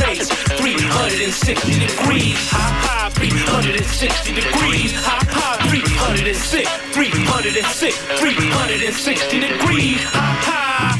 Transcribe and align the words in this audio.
rotates 0.00 0.28
360 0.60 1.78
degrees. 1.78 2.36
High, 2.50 3.10
high, 3.10 3.10
360 3.10 4.34
degrees. 4.34 4.92
High, 4.94 5.24
high, 5.28 5.68
306, 5.68 6.68
306, 6.92 7.96
360 8.20 9.40
degrees. 9.40 10.02
High, 10.04 10.34
high, 10.46 10.97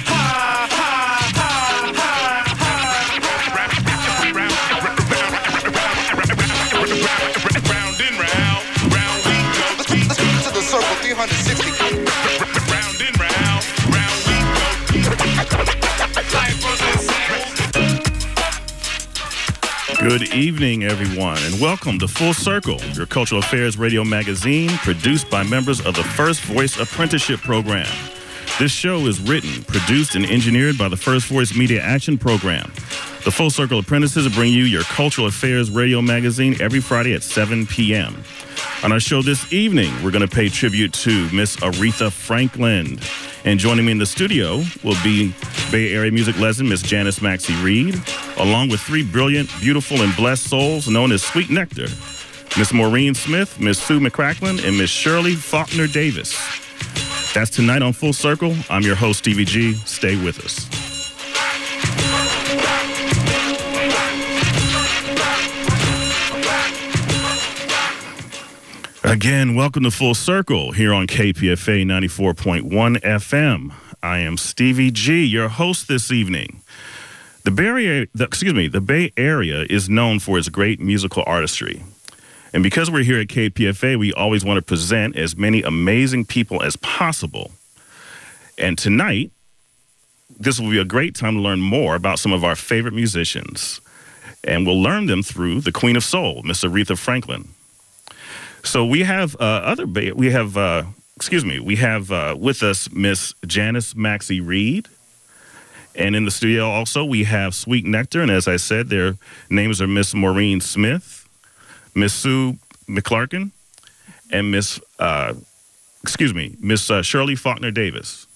Good 20.08 20.32
evening, 20.32 20.84
everyone, 20.84 21.36
and 21.42 21.60
welcome 21.60 21.98
to 21.98 22.08
Full 22.08 22.32
Circle, 22.32 22.80
your 22.94 23.04
cultural 23.04 23.40
affairs 23.40 23.76
radio 23.76 24.04
magazine 24.04 24.70
produced 24.78 25.28
by 25.28 25.42
members 25.42 25.84
of 25.84 25.94
the 25.96 26.02
First 26.02 26.40
Voice 26.44 26.80
Apprenticeship 26.80 27.40
Program. 27.40 27.86
This 28.58 28.72
show 28.72 29.06
is 29.06 29.20
written, 29.20 29.64
produced, 29.64 30.14
and 30.14 30.24
engineered 30.24 30.78
by 30.78 30.88
the 30.88 30.96
First 30.96 31.26
Voice 31.26 31.54
Media 31.54 31.82
Action 31.82 32.16
Program. 32.16 32.72
The 33.26 33.30
Full 33.30 33.50
Circle 33.50 33.80
Apprentices 33.80 34.34
bring 34.34 34.50
you 34.50 34.64
your 34.64 34.82
cultural 34.84 35.26
affairs 35.26 35.70
radio 35.70 36.00
magazine 36.00 36.56
every 36.58 36.80
Friday 36.80 37.12
at 37.12 37.22
7 37.22 37.66
p.m. 37.66 38.16
On 38.82 38.92
our 38.92 39.00
show 39.00 39.20
this 39.20 39.52
evening, 39.52 39.92
we're 40.02 40.10
going 40.10 40.26
to 40.26 40.34
pay 40.34 40.48
tribute 40.48 40.94
to 40.94 41.28
Miss 41.32 41.56
Aretha 41.56 42.10
Franklin. 42.10 42.98
And 43.44 43.60
joining 43.60 43.84
me 43.84 43.92
in 43.92 43.98
the 43.98 44.06
studio 44.06 44.64
will 44.82 44.96
be 45.04 45.34
Bay 45.70 45.92
Area 45.92 46.10
music 46.10 46.38
legend 46.38 46.70
Miss 46.70 46.80
Janice 46.80 47.20
Maxie 47.20 47.54
Reid, 47.62 47.94
along 48.38 48.68
with 48.68 48.80
three 48.80 49.04
brilliant, 49.04 49.48
beautiful, 49.60 50.02
and 50.02 50.14
blessed 50.16 50.48
souls 50.48 50.88
known 50.88 51.12
as 51.12 51.22
Sweet 51.22 51.50
Nectar 51.50 51.88
Miss 52.56 52.72
Maureen 52.72 53.14
Smith, 53.14 53.60
Miss 53.60 53.78
Sue 53.78 54.00
McCracklin, 54.00 54.64
and 54.66 54.76
Miss 54.76 54.90
Shirley 54.90 55.34
Faulkner 55.34 55.86
Davis. 55.86 56.36
That's 57.32 57.50
tonight 57.50 57.82
on 57.82 57.92
Full 57.92 58.12
Circle. 58.12 58.56
I'm 58.70 58.82
your 58.82 58.96
host, 58.96 59.20
Stevie 59.20 59.44
G. 59.44 59.74
Stay 59.74 60.16
with 60.24 60.40
us. 60.44 60.66
Again, 69.04 69.54
welcome 69.54 69.84
to 69.84 69.90
Full 69.90 70.14
Circle 70.14 70.72
here 70.72 70.92
on 70.92 71.06
KPFA 71.06 71.84
94.1 71.84 73.00
FM. 73.02 73.72
I 74.02 74.18
am 74.18 74.36
Stevie 74.36 74.90
G, 74.90 75.24
your 75.24 75.48
host 75.48 75.88
this 75.88 76.10
evening. 76.10 76.62
The 77.48 77.54
Bay 77.54 77.64
Area, 77.64 78.06
the, 78.12 78.24
excuse 78.24 78.52
me, 78.52 78.68
the 78.68 78.82
Bay 78.82 79.10
Area 79.16 79.64
is 79.70 79.88
known 79.88 80.18
for 80.18 80.36
its 80.36 80.50
great 80.50 80.80
musical 80.80 81.24
artistry. 81.26 81.82
And 82.52 82.62
because 82.62 82.90
we're 82.90 83.04
here 83.04 83.20
at 83.20 83.28
KPFA, 83.28 83.98
we 83.98 84.12
always 84.12 84.44
want 84.44 84.58
to 84.58 84.62
present 84.62 85.16
as 85.16 85.34
many 85.34 85.62
amazing 85.62 86.26
people 86.26 86.62
as 86.62 86.76
possible. 86.76 87.52
And 88.58 88.76
tonight, 88.76 89.30
this 90.38 90.60
will 90.60 90.68
be 90.68 90.78
a 90.78 90.84
great 90.84 91.14
time 91.14 91.36
to 91.36 91.40
learn 91.40 91.60
more 91.60 91.94
about 91.94 92.18
some 92.18 92.34
of 92.34 92.44
our 92.44 92.54
favorite 92.54 92.92
musicians. 92.92 93.80
And 94.44 94.66
we'll 94.66 94.82
learn 94.82 95.06
them 95.06 95.22
through 95.22 95.62
the 95.62 95.72
Queen 95.72 95.96
of 95.96 96.04
Soul, 96.04 96.42
Miss 96.42 96.62
Aretha 96.62 96.98
Franklin. 96.98 97.48
So 98.62 98.84
we 98.84 99.04
have 99.04 99.34
uh, 99.40 99.62
other 99.64 99.86
we 99.86 100.32
have 100.32 100.58
uh, 100.58 100.82
excuse 101.16 101.46
me 101.46 101.60
we 101.60 101.76
have 101.76 102.12
uh, 102.12 102.36
with 102.38 102.62
us 102.62 102.92
Miss 102.92 103.32
Janice 103.46 103.96
Maxie 103.96 104.42
Reid, 104.42 104.86
and 105.94 106.14
in 106.14 106.24
the 106.24 106.30
studio 106.30 106.68
also 106.68 107.04
we 107.04 107.24
have 107.24 107.54
Sweet 107.54 107.84
Nectar, 107.84 108.22
and 108.22 108.30
as 108.30 108.46
I 108.48 108.56
said, 108.56 108.88
their 108.88 109.16
names 109.50 109.80
are 109.82 109.86
Miss 109.86 110.14
Maureen 110.14 110.60
Smith, 110.60 111.28
Miss 111.94 112.12
Sue 112.12 112.58
McClarkin, 112.88 113.50
and 114.30 114.50
Miss 114.50 114.80
uh, 114.98 115.34
excuse 116.02 116.32
me 116.34 116.56
Miss 116.60 116.90
uh, 116.90 117.02
Shirley 117.02 117.34
Faulkner 117.34 117.70
Davis. 117.70 118.26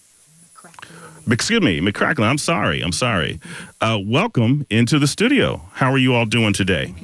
Excuse 1.30 1.60
me, 1.62 1.80
McCracklin. 1.80 2.24
I'm 2.24 2.38
sorry. 2.38 2.80
I'm 2.80 2.90
sorry. 2.92 3.38
Uh, 3.80 3.98
welcome 4.04 4.66
into 4.70 4.98
the 4.98 5.06
studio. 5.06 5.62
How 5.74 5.92
are 5.92 5.98
you 5.98 6.14
all 6.14 6.26
doing 6.26 6.52
today? 6.52 6.94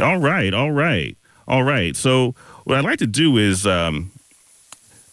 All 0.00 0.18
right, 0.18 0.52
all 0.52 0.72
right, 0.72 1.16
all 1.46 1.62
right. 1.62 1.94
So, 1.94 2.34
what 2.64 2.78
I'd 2.78 2.84
like 2.84 2.98
to 2.98 3.06
do 3.06 3.36
is 3.36 3.64
um, 3.66 4.10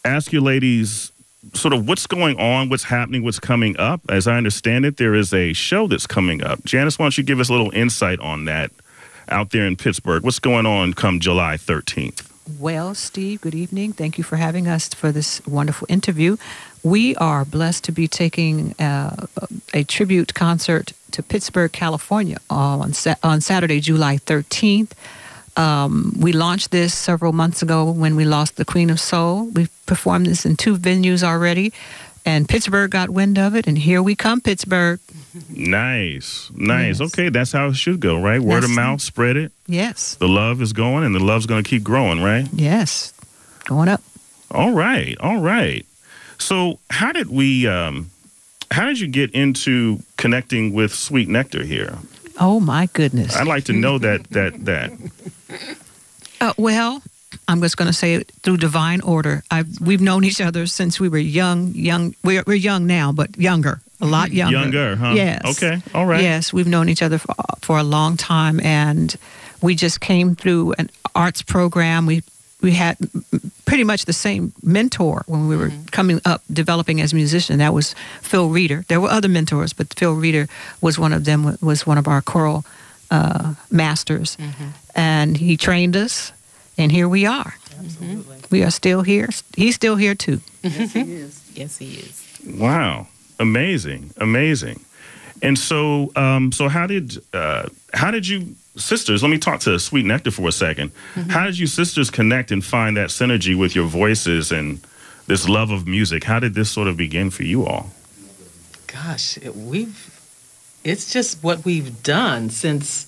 ask 0.03 0.33
you 0.33 0.41
ladies 0.41 1.11
sort 1.53 1.73
of 1.73 1.88
what's 1.88 2.07
going 2.07 2.39
on, 2.39 2.69
what's 2.69 2.83
happening, 2.83 3.23
what's 3.23 3.39
coming 3.39 3.78
up. 3.78 4.01
As 4.09 4.28
I 4.28 4.38
understand 4.38 4.85
it, 4.85 4.97
there 4.97 5.13
is 5.13 5.33
a 5.33 5.53
show 5.53 5.88
that's 5.88 6.07
coming 6.07 6.44
up. 6.44 6.63
Janice, 6.63 7.00
why 7.00 7.06
don't 7.06 7.17
you 7.17 7.23
give 7.23 7.39
us 7.39 7.50
a 7.50 7.51
little 7.51 7.72
insight 7.72 8.19
on 8.19 8.45
that 8.45 8.72
out 9.29 9.51
there 9.51 9.66
in 9.66 9.75
Pittsburgh? 9.75 10.23
What's 10.23 10.39
going 10.39 10.66
on 10.66 10.94
come 10.94 11.19
July 11.19 11.57
13th? 11.57 12.29
Well, 12.59 12.94
Steve, 12.94 13.41
good 13.41 13.55
evening. 13.55 13.94
Thank 13.94 14.17
you 14.19 14.23
for 14.23 14.35
having 14.35 14.67
us 14.67 14.94
for 14.94 15.11
this 15.11 15.45
wonderful 15.47 15.88
interview. 15.89 16.38
We 16.84 17.16
are 17.16 17.44
blessed 17.44 17.84
to 17.85 17.91
be 17.91 18.07
taking 18.07 18.73
uh, 18.73 19.25
a 19.73 19.84
tribute 19.84 20.35
concert 20.35 20.94
to 21.11 21.23
Pittsburgh, 21.23 21.72
California 21.72 22.38
on, 22.50 22.94
on 23.23 23.41
Saturday, 23.41 23.79
July 23.79 24.17
13th. 24.17 24.91
Um, 25.57 26.13
we 26.19 26.33
launched 26.33 26.71
this 26.71 26.93
several 26.93 27.31
months 27.31 27.61
ago 27.61 27.89
when 27.89 28.16
we 28.16 28.25
lost 28.25 28.57
the 28.57 28.66
Queen 28.66 28.89
of 28.89 28.99
Soul. 28.99 29.45
We've 29.45 29.71
performed 29.85 30.25
this 30.25 30.45
in 30.45 30.55
two 30.57 30.77
venues 30.77 31.23
already, 31.23 31.71
and 32.25 32.47
Pittsburgh 32.49 32.91
got 32.91 33.09
wind 33.09 33.38
of 33.38 33.55
it, 33.55 33.66
and 33.67 33.77
here 33.77 34.01
we 34.03 34.16
come, 34.16 34.41
Pittsburgh. 34.41 34.99
Nice, 35.49 36.49
nice. 36.55 36.99
Yes. 36.99 37.13
Okay, 37.13 37.29
that's 37.29 37.51
how 37.51 37.67
it 37.67 37.75
should 37.75 37.99
go, 37.99 38.19
right? 38.21 38.39
Word 38.41 38.57
of 38.63 38.69
That's- 38.69 38.75
mouth, 38.75 39.01
spread 39.01 39.38
it. 39.38 39.51
Yes, 39.67 40.16
The 40.16 40.27
love 40.27 40.61
is 40.61 40.73
going, 40.73 41.03
and 41.05 41.16
the 41.16 41.19
love's 41.23 41.45
going 41.45 41.63
to 41.63 41.69
keep 41.69 41.83
growing, 41.83 42.22
right? 42.22 42.47
yes, 42.53 43.13
going 43.66 43.89
up. 43.89 44.01
All 44.51 44.72
right, 44.73 45.17
all 45.19 45.39
right. 45.39 45.85
So, 46.37 46.79
how 46.89 47.11
did 47.11 47.29
we? 47.29 47.66
Um, 47.67 48.11
how 48.72 48.85
did 48.85 48.99
you 48.99 49.07
get 49.07 49.31
into 49.31 49.99
connecting 50.17 50.73
with 50.73 50.93
Sweet 50.93 51.27
Nectar 51.29 51.63
here? 51.63 51.97
Oh 52.39 52.59
my 52.59 52.87
goodness. 52.93 53.35
I'd 53.35 53.47
like 53.47 53.63
to 53.66 53.73
know 53.73 53.97
that 53.99 54.25
that 54.31 54.66
that. 54.66 54.91
Uh, 56.41 56.53
well, 56.57 57.01
I'm 57.47 57.61
just 57.61 57.78
going 57.78 57.88
to 57.88 57.94
say 57.94 58.16
it 58.16 58.31
through 58.44 58.57
divine 58.57 59.01
order. 59.01 59.44
I've, 59.51 59.79
we've 59.79 60.01
known 60.01 60.23
each 60.23 60.41
other 60.41 60.66
since 60.66 61.00
we 61.00 61.09
were 61.09 61.17
young. 61.17 61.73
Young, 61.73 62.16
we're, 62.23 62.44
we're 62.45 62.56
young 62.56 62.88
now, 62.88 63.11
but 63.11 63.38
younger, 63.38 63.81
a 64.01 64.05
lot 64.05 64.31
younger. 64.31 64.59
Younger, 64.59 64.95
huh? 64.95 65.13
Yes. 65.16 65.41
Okay. 65.57 65.81
All 65.94 66.05
right. 66.05 66.22
Yes, 66.22 66.51
we've 66.53 66.67
known 66.67 66.89
each 66.89 67.01
other 67.01 67.17
for, 67.17 67.34
for 67.61 67.78
a 67.78 67.84
long 67.84 68.17
time, 68.17 68.59
and 68.61 69.16
we 69.61 69.75
just 69.75 70.01
came 70.01 70.35
through 70.35 70.73
an 70.78 70.89
arts 71.13 71.41
program. 71.41 72.05
We 72.05 72.23
we 72.61 72.72
had 72.72 72.97
pretty 73.66 73.84
much 73.84 74.05
the 74.05 74.13
same 74.13 74.51
mentor 74.63 75.23
when 75.28 75.47
we 75.47 75.55
were 75.55 75.72
coming 75.91 76.19
up, 76.25 76.41
developing 76.51 77.00
as 77.00 77.13
musicians. 77.13 77.59
That 77.59 77.73
was 77.73 77.94
Phil 78.22 78.50
Reeder. 78.50 78.85
There 78.88 79.00
were 79.00 79.09
other 79.09 79.28
mentors, 79.29 79.72
but 79.73 79.94
Phil 79.94 80.13
Reeder 80.16 80.47
was 80.81 80.97
one 80.97 81.13
of 81.13 81.25
them. 81.25 81.57
Was 81.61 81.85
one 81.85 81.97
of 81.97 82.07
our 82.07 82.22
choral 82.22 82.66
uh, 83.15 83.53
masters, 83.71 84.37
and 84.95 85.37
he 85.37 85.57
trained 85.57 85.95
us, 85.95 86.31
and 86.77 86.91
here 86.91 87.07
we 87.07 87.25
are. 87.25 87.53
We 88.51 88.63
are 88.63 88.71
still 88.71 89.01
here. 89.03 89.29
He's 89.55 89.75
still 89.75 89.95
here 89.95 90.15
too. 90.15 90.39
Yes, 91.55 91.77
he 91.77 91.93
is. 91.93 92.21
Wow. 92.59 93.07
Amazing. 93.39 94.11
Amazing. 94.17 94.83
And 95.41 95.57
so, 95.57 96.11
um, 96.17 96.51
so 96.51 96.67
how 96.67 96.85
did 96.87 97.17
uh, 97.33 97.69
how 97.93 98.11
did 98.11 98.27
you 98.27 98.55
sisters? 98.75 99.21
Let 99.21 99.29
me 99.29 99.37
talk 99.37 99.61
to 99.61 99.79
Sweet 99.79 100.05
Nectar 100.05 100.31
for 100.31 100.41
a 100.47 100.51
2nd 100.51 100.91
How 101.29 101.45
did 101.45 101.57
you 101.57 101.67
sisters 101.67 102.09
connect 102.11 102.51
and 102.51 102.63
find 102.63 102.97
that 102.97 103.09
synergy 103.09 103.55
with 103.55 103.73
your 103.75 103.87
voices 103.87 104.51
and 104.51 104.79
this 105.27 105.47
love 105.47 105.71
of 105.71 105.87
music? 105.87 106.23
How 106.25 106.40
did 106.40 106.53
this 106.55 106.69
sort 106.69 106.87
of 106.90 106.97
begin 106.97 107.29
for 107.31 107.43
you 107.43 107.66
all? 107.66 107.85
Gosh, 108.87 109.37
it, 109.37 109.55
we've. 109.55 110.15
It's 110.85 111.11
just 111.11 111.43
what 111.43 111.66
we've 111.66 112.03
done 112.03 112.49
since 112.52 113.08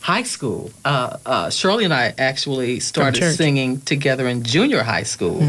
high 0.00 0.22
school. 0.22 0.70
Uh, 0.84 1.18
uh, 1.26 1.50
Shirley 1.50 1.84
and 1.84 1.92
I 1.92 2.14
actually 2.16 2.78
started 2.80 3.34
singing 3.34 3.80
together 3.80 4.28
in 4.28 4.44
junior 4.44 4.82
high 4.84 5.02
school, 5.02 5.42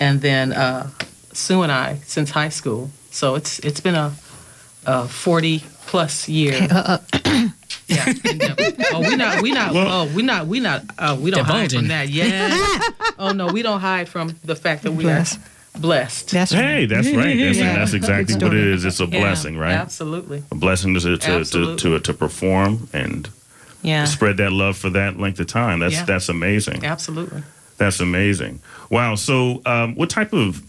and 0.00 0.20
then 0.22 0.52
uh, 0.52 0.88
Sue 1.34 1.62
and 1.62 1.70
I 1.70 1.96
since 2.06 2.30
high 2.30 2.48
school. 2.48 2.90
So 3.10 3.34
it's 3.34 3.58
it's 3.60 3.80
been 3.80 3.94
a, 3.94 4.12
a 4.86 5.06
forty 5.08 5.62
plus 5.86 6.28
year. 6.28 6.56
Uh, 6.70 6.98
uh, 7.24 7.48
Yeah. 7.88 8.06
oh, 8.94 9.00
we 9.00 9.16
not 9.16 9.42
we 9.42 9.50
not 9.50 9.74
Well- 9.74 10.02
oh 10.08 10.14
we 10.16 10.22
not 10.22 10.46
we 10.46 10.60
not 10.60 10.82
uh, 10.98 11.16
we 11.20 11.30
don't 11.30 11.44
hide 11.44 11.72
from 11.72 11.88
that. 11.88 12.08
Yeah. 12.08 12.48
oh 13.18 13.32
no, 13.32 13.48
we 13.52 13.60
don't 13.62 13.80
hide 13.80 14.08
from 14.08 14.34
the 14.44 14.56
fact 14.56 14.84
that 14.84 14.92
we 14.92 15.04
Blessed. 15.04 15.36
are 15.38 15.42
blessed. 15.78 16.30
that's 16.30 16.52
Hey, 16.52 16.86
that's 16.86 17.08
right. 17.10 17.36
That's, 17.38 17.58
Yeah. 17.58 17.76
that's 17.76 17.92
exactly 17.92 18.34
what 18.36 18.54
it 18.54 18.66
is. 18.66 18.84
It's 18.84 19.00
a 19.00 19.04
Yeah, 19.06 19.20
blessing, 19.20 19.56
right? 19.56 19.72
Absolutely. 19.72 20.42
A 20.50 20.54
blessing 20.54 20.94
to 20.94 21.00
to 21.00 21.16
to, 21.18 21.44
to, 21.44 21.76
to 21.76 21.98
to 22.00 22.14
perform 22.14 22.88
and 22.92 23.28
Yeah. 23.82 24.04
spread 24.04 24.36
that 24.36 24.52
love 24.52 24.76
for 24.76 24.90
that 24.90 25.18
length 25.18 25.40
of 25.40 25.46
time. 25.46 25.80
That's 25.80 25.94
Yeah. 25.94 26.04
that's 26.04 26.28
amazing. 26.28 26.84
Absolutely. 26.84 27.42
That's 27.78 28.00
amazing. 28.00 28.60
Wow. 28.90 29.14
So, 29.16 29.60
um, 29.66 29.94
what 29.96 30.08
type 30.10 30.32
of 30.32 30.62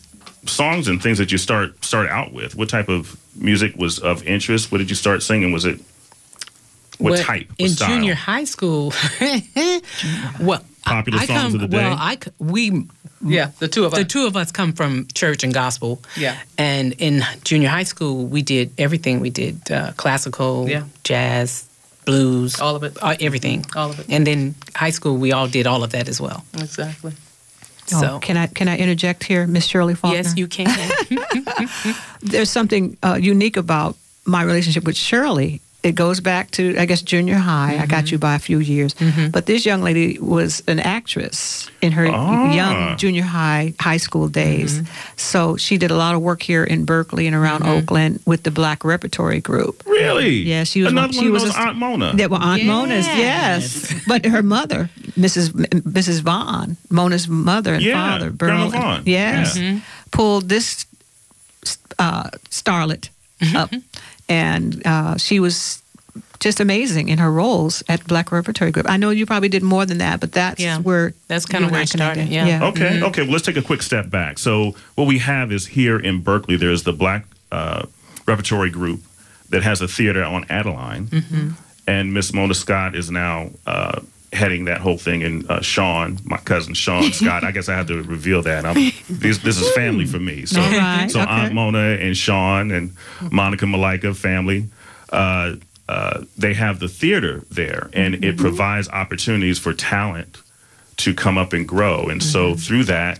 songs 0.46 0.88
and 0.88 1.02
things 1.02 1.18
that 1.20 1.32
you 1.32 1.38
start 1.38 1.84
start 1.86 2.10
out 2.10 2.34
with? 2.34 2.56
What 2.56 2.70
type 2.70 2.90
of 2.90 3.16
music 3.36 3.76
was 3.78 4.00
of 4.00 4.24
interest? 4.26 4.72
What 4.72 4.78
did 4.80 4.90
you 4.90 4.96
start 4.96 5.22
singing? 5.24 5.52
Was 5.52 5.66
it 5.66 5.80
What 7.00 7.12
Well, 7.14 7.24
type? 7.24 7.50
What 7.50 7.60
in 7.60 7.70
style? 7.70 7.90
junior 7.90 8.14
high 8.16 8.44
school? 8.46 8.94
well, 10.40 10.64
Popular 10.86 11.20
I, 11.20 11.24
I 11.24 11.26
songs 11.26 11.40
come, 11.42 11.56
of 11.56 11.62
the 11.62 11.68
day? 11.68 11.78
Well, 11.78 11.96
I 12.00 12.16
c- 12.16 12.32
we 12.40 12.88
Yeah, 13.26 13.52
the 13.60 13.68
two 13.68 13.86
of 13.86 13.94
us. 13.94 14.00
the 14.00 14.06
two 14.06 14.26
of 14.28 14.36
us 14.36 14.52
come 14.52 14.74
from 14.74 15.08
church 15.14 15.44
and 15.44 15.54
gospel. 15.54 16.02
Yeah. 16.18 16.38
And 16.58 16.94
in 17.00 17.24
junior 17.44 17.70
high 17.70 17.84
school, 17.86 18.26
we 18.26 18.42
did 18.42 18.72
everything. 18.78 19.20
We 19.22 19.30
did 19.30 19.72
uh, 19.72 19.94
classical, 19.96 20.68
Yeah. 20.70 20.84
jazz, 21.04 21.66
blues, 22.06 22.60
All 22.60 22.76
of 22.76 22.84
it. 22.84 22.98
uh, 23.02 23.16
everything. 23.22 23.66
All 23.76 23.90
of 23.92 24.00
it. 24.00 24.06
And 24.10 24.26
then 24.28 24.56
high 24.76 24.92
school, 24.92 25.16
we 25.18 25.32
all 25.32 25.48
did 25.48 25.66
all 25.68 25.84
of 25.84 25.92
that 25.92 26.08
as 26.10 26.20
well. 26.20 26.44
Exactly. 26.54 27.14
Oh, 27.94 28.02
So 28.02 28.20
can 28.20 28.36
I 28.38 28.48
can 28.48 28.68
I 28.68 28.78
interject 28.78 29.24
here, 29.24 29.48
Miss 29.48 29.66
Shirley 29.66 29.96
Faulkner? 29.96 30.18
yes, 30.24 30.36
you 30.38 30.48
can. 30.48 30.68
There's 32.22 32.50
something 32.50 32.98
uh, 33.04 33.18
unique 33.22 33.58
about 33.58 33.96
my 34.26 34.44
relationship 34.44 34.84
with 34.86 34.96
Shirley. 34.96 35.60
It 35.84 35.96
goes 35.96 36.22
back 36.22 36.50
to 36.52 36.78
I 36.78 36.86
guess 36.86 37.02
junior 37.02 37.36
high. 37.36 37.74
I 37.78 37.86
got 37.86 38.06
mm-hmm. 38.06 38.14
you 38.14 38.18
by 38.18 38.36
a 38.36 38.40
few 38.40 38.60
years, 38.60 38.94
mm-hmm. 38.94 39.32
but 39.32 39.46
this 39.48 39.66
young 39.66 39.82
lady 39.84 40.18
was 40.18 40.64
an 40.68 40.80
actress 40.80 41.70
in 41.82 41.92
her 41.92 42.08
Ah. 42.08 42.54
young 42.54 42.98
junior 42.98 43.24
high 43.24 43.74
high 43.80 43.98
school 44.00 44.30
days. 44.30 44.76
Mm-hmm. 44.80 45.18
So 45.18 45.58
she 45.58 45.78
did 45.78 45.92
a 45.92 45.96
lot 45.96 46.16
of 46.16 46.22
work 46.22 46.42
here 46.42 46.64
in 46.64 46.86
Berkeley 46.86 47.28
and 47.28 47.36
around 47.36 47.64
Oakland 47.68 48.22
with 48.26 48.44
the 48.44 48.52
Black 48.52 48.86
Repertory 48.86 49.42
Group. 49.42 49.84
Really? 49.86 50.30
Yeah, 50.48 50.64
she 50.64 50.84
was 50.84 50.92
another 50.94 51.08
one- 51.08 51.16
one 51.18 51.24
she 51.24 51.28
of 51.28 51.34
was 51.34 51.44
those 51.44 51.56
a- 51.56 51.60
Aunt 51.60 51.78
Mona. 51.78 52.14
That 52.16 52.30
were 52.30 52.38
Aunt 52.42 52.64
Mona's, 52.64 53.06
Yes. 53.08 53.92
yes. 53.92 54.02
But 54.08 54.26
her 54.26 54.42
mother, 54.42 54.90
Mrs. 55.20 55.50
M- 55.74 55.82
Mrs. 55.82 56.22
Vaughn, 56.22 56.78
Mona's 56.90 57.28
mother 57.28 57.74
and 57.74 57.84
Yeah, 57.84 57.96
father, 58.12 58.30
Grandma 58.30 58.70
Burl- 58.70 58.80
Vaughn. 58.82 59.02
yes, 59.06 59.58
Yeah. 59.58 59.80
pulled 60.12 60.48
this 60.48 60.86
uh, 62.00 62.30
starlet 62.50 63.10
up, 63.56 63.70
and 64.34 64.82
uh, 64.86 65.16
she 65.18 65.40
was 65.40 65.82
just 66.40 66.60
amazing 66.60 67.08
in 67.10 67.18
her 67.20 67.32
roles 67.32 67.84
at 67.88 68.06
Black 68.06 68.32
Repertory 68.32 68.72
Group. 68.72 68.90
I 68.90 68.98
know 68.98 69.12
you 69.12 69.26
probably 69.26 69.48
did 69.50 69.64
more 69.64 69.86
than 69.86 70.00
that, 70.00 70.20
but 70.20 70.32
that's 70.34 70.60
Yeah. 70.62 70.80
where 70.80 71.14
That's 71.30 71.46
kinda 71.46 71.70
where 71.70 71.80
I 71.80 71.84
it 71.84 71.90
started, 71.90 72.28
connected. 72.28 72.34
yeah. 72.34 72.66
Okay, 72.70 73.02
okay. 73.10 73.22
Well, 73.24 73.32
let's 73.32 73.46
take 73.46 73.56
a 73.58 73.62
quick 73.62 73.82
step 73.82 74.10
back. 74.10 74.38
So, 74.40 74.76
what 74.96 75.08
we 75.08 75.20
have 75.20 75.52
is 75.54 75.68
here 75.68 75.98
in 75.98 76.20
Berkeley, 76.22 76.58
there's 76.58 76.84
the 76.84 76.92
Black 76.94 77.24
uh, 77.52 77.84
Repertory 78.28 78.70
Group 78.72 79.02
that 79.52 79.64
has 79.64 79.80
a 79.82 79.88
theater 79.88 80.24
on 80.24 80.46
Adeline, 80.50 81.08
and 81.88 82.14
Miss 82.14 82.34
Mona 82.34 82.56
Scott 82.56 82.96
is 82.96 83.10
now 83.12 83.52
uh, 83.68 84.02
heading 84.34 84.66
that 84.66 84.82
whole 84.82 84.98
thing. 84.98 85.24
And 85.24 85.50
uh, 85.50 85.62
Sean, 85.62 86.20
my 86.26 86.38
cousin 86.38 86.74
Sean 86.74 87.12
Scott, 87.12 87.44
I 87.44 87.52
guess 87.52 87.70
I 87.70 87.76
have 87.76 87.88
to 87.88 88.02
reveal 88.02 88.42
that. 88.44 88.66
I'm, 88.66 88.92
this, 89.10 89.38
this 89.38 89.62
is 89.62 89.72
family 89.74 90.06
for 90.06 90.20
me. 90.20 90.46
So, 90.46 90.60
right, 90.60 91.10
so 91.10 91.22
okay. 91.22 91.30
Aunt 91.30 91.54
Mona 91.54 91.98
and 92.00 92.18
Sean 92.18 92.72
and 92.72 92.96
Monica 93.32 93.68
Malika 93.68 94.14
family. 94.14 94.68
Uh, 95.12 95.56
uh, 95.88 96.24
they 96.38 96.54
have 96.54 96.80
the 96.80 96.88
theater 96.88 97.44
there, 97.52 97.90
and 97.94 98.24
it 98.24 98.38
provides 98.38 98.90
opportunities 98.90 99.60
for 99.60 99.74
talent 99.74 100.42
to 100.98 101.14
come 101.14 101.38
up 101.38 101.54
and 101.54 101.68
grow. 101.68 102.08
And 102.08 102.24
so 102.24 102.56
through 102.56 102.86
that, 102.86 103.20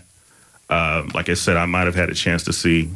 um, 0.70 1.08
like 1.14 1.28
I 1.28 1.34
said, 1.34 1.56
I 1.56 1.66
might 1.66 1.84
have 1.84 1.94
had 1.94 2.08
a 2.08 2.14
chance 2.14 2.44
to 2.44 2.52
see 2.52 2.88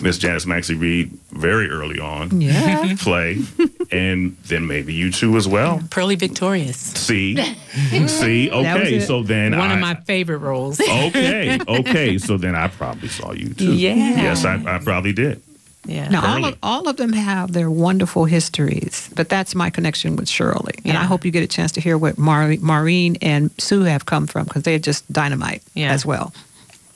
Miss 0.00 0.18
Janice 0.18 0.46
Maxie 0.46 0.74
Reid 0.74 1.10
very 1.32 1.68
early 1.70 1.98
on 1.98 2.40
Yeah. 2.40 2.94
play, 2.98 3.42
and 3.90 4.36
then 4.46 4.66
maybe 4.66 4.94
you 4.94 5.10
too 5.10 5.36
as 5.36 5.48
well. 5.48 5.80
Purlie 5.90 6.16
Victorious. 6.16 6.76
See, 6.76 7.36
see, 8.06 8.50
okay. 8.50 9.00
So 9.00 9.22
then 9.22 9.52
One 9.58 9.70
I, 9.70 9.74
of 9.74 9.80
my 9.80 9.94
favorite 9.94 10.38
roles. 10.38 10.80
okay, 10.80 11.58
okay. 11.68 12.18
So 12.18 12.36
then 12.36 12.54
I 12.54 12.68
probably 12.68 13.08
saw 13.08 13.32
you 13.32 13.54
too. 13.54 13.74
Yeah. 13.74 13.94
Yes, 13.94 14.44
I, 14.44 14.62
I 14.76 14.78
probably 14.78 15.12
did. 15.12 15.42
Yeah. 15.86 16.08
Now, 16.08 16.34
all 16.34 16.44
of, 16.44 16.58
all 16.62 16.88
of 16.88 16.96
them 16.98 17.14
have 17.14 17.52
their 17.52 17.70
wonderful 17.70 18.26
histories, 18.26 19.08
but 19.16 19.30
that's 19.30 19.54
my 19.54 19.70
connection 19.70 20.16
with 20.16 20.28
Shirley. 20.28 20.74
And 20.84 20.98
I 20.98 21.04
hope 21.04 21.24
you 21.24 21.30
get 21.30 21.42
a 21.42 21.46
chance 21.46 21.72
to 21.72 21.80
hear 21.80 21.96
what 21.96 22.18
Mar- 22.18 22.56
Maureen 22.60 23.16
and 23.22 23.50
Sue 23.58 23.82
have 23.84 24.04
come 24.04 24.26
from 24.26 24.44
because 24.44 24.64
they're 24.64 24.78
just 24.78 25.10
dynamite 25.10 25.62
Yeah. 25.74 25.90
as 25.92 26.04
well. 26.04 26.34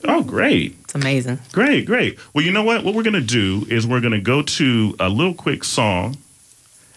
Oh, 0.05 0.23
great. 0.23 0.75
It's 0.83 0.95
amazing. 0.95 1.39
Great, 1.51 1.85
great. 1.85 2.17
Well, 2.33 2.43
you 2.43 2.51
know 2.51 2.63
what? 2.63 2.83
What 2.83 2.93
we're 2.93 3.03
going 3.03 3.13
to 3.13 3.21
do 3.21 3.65
is 3.69 3.87
we're 3.87 4.01
going 4.01 4.13
to 4.13 4.21
go 4.21 4.41
to 4.41 4.95
a 4.99 5.09
little 5.09 5.33
quick 5.33 5.63
song, 5.63 6.17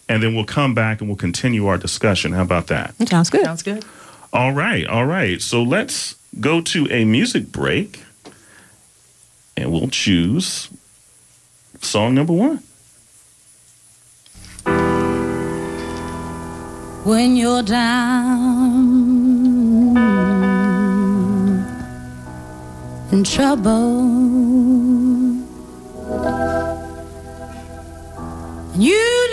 and 0.08 0.22
then 0.22 0.34
we'll 0.34 0.44
come 0.44 0.74
back 0.74 1.00
and 1.00 1.08
we'll 1.08 1.16
continue 1.16 1.66
our 1.66 1.78
discussion. 1.78 2.32
How 2.32 2.42
about 2.42 2.66
that? 2.68 2.94
Sounds 3.08 3.30
good. 3.30 3.44
Sounds 3.44 3.62
good. 3.62 3.84
All 4.32 4.52
right, 4.52 4.86
all 4.86 5.06
right. 5.06 5.40
So 5.40 5.62
let's 5.62 6.16
go 6.40 6.60
to 6.60 6.86
a 6.90 7.04
music 7.04 7.52
break, 7.52 8.02
and 9.56 9.72
we'll 9.72 9.88
choose 9.88 10.68
song 11.80 12.14
number 12.14 12.32
one. 12.32 12.62
when 17.06 17.36
you're 17.36 17.62
down 17.62 19.15
in 23.12 23.24
trouble. 23.24 24.66
You 28.78 29.25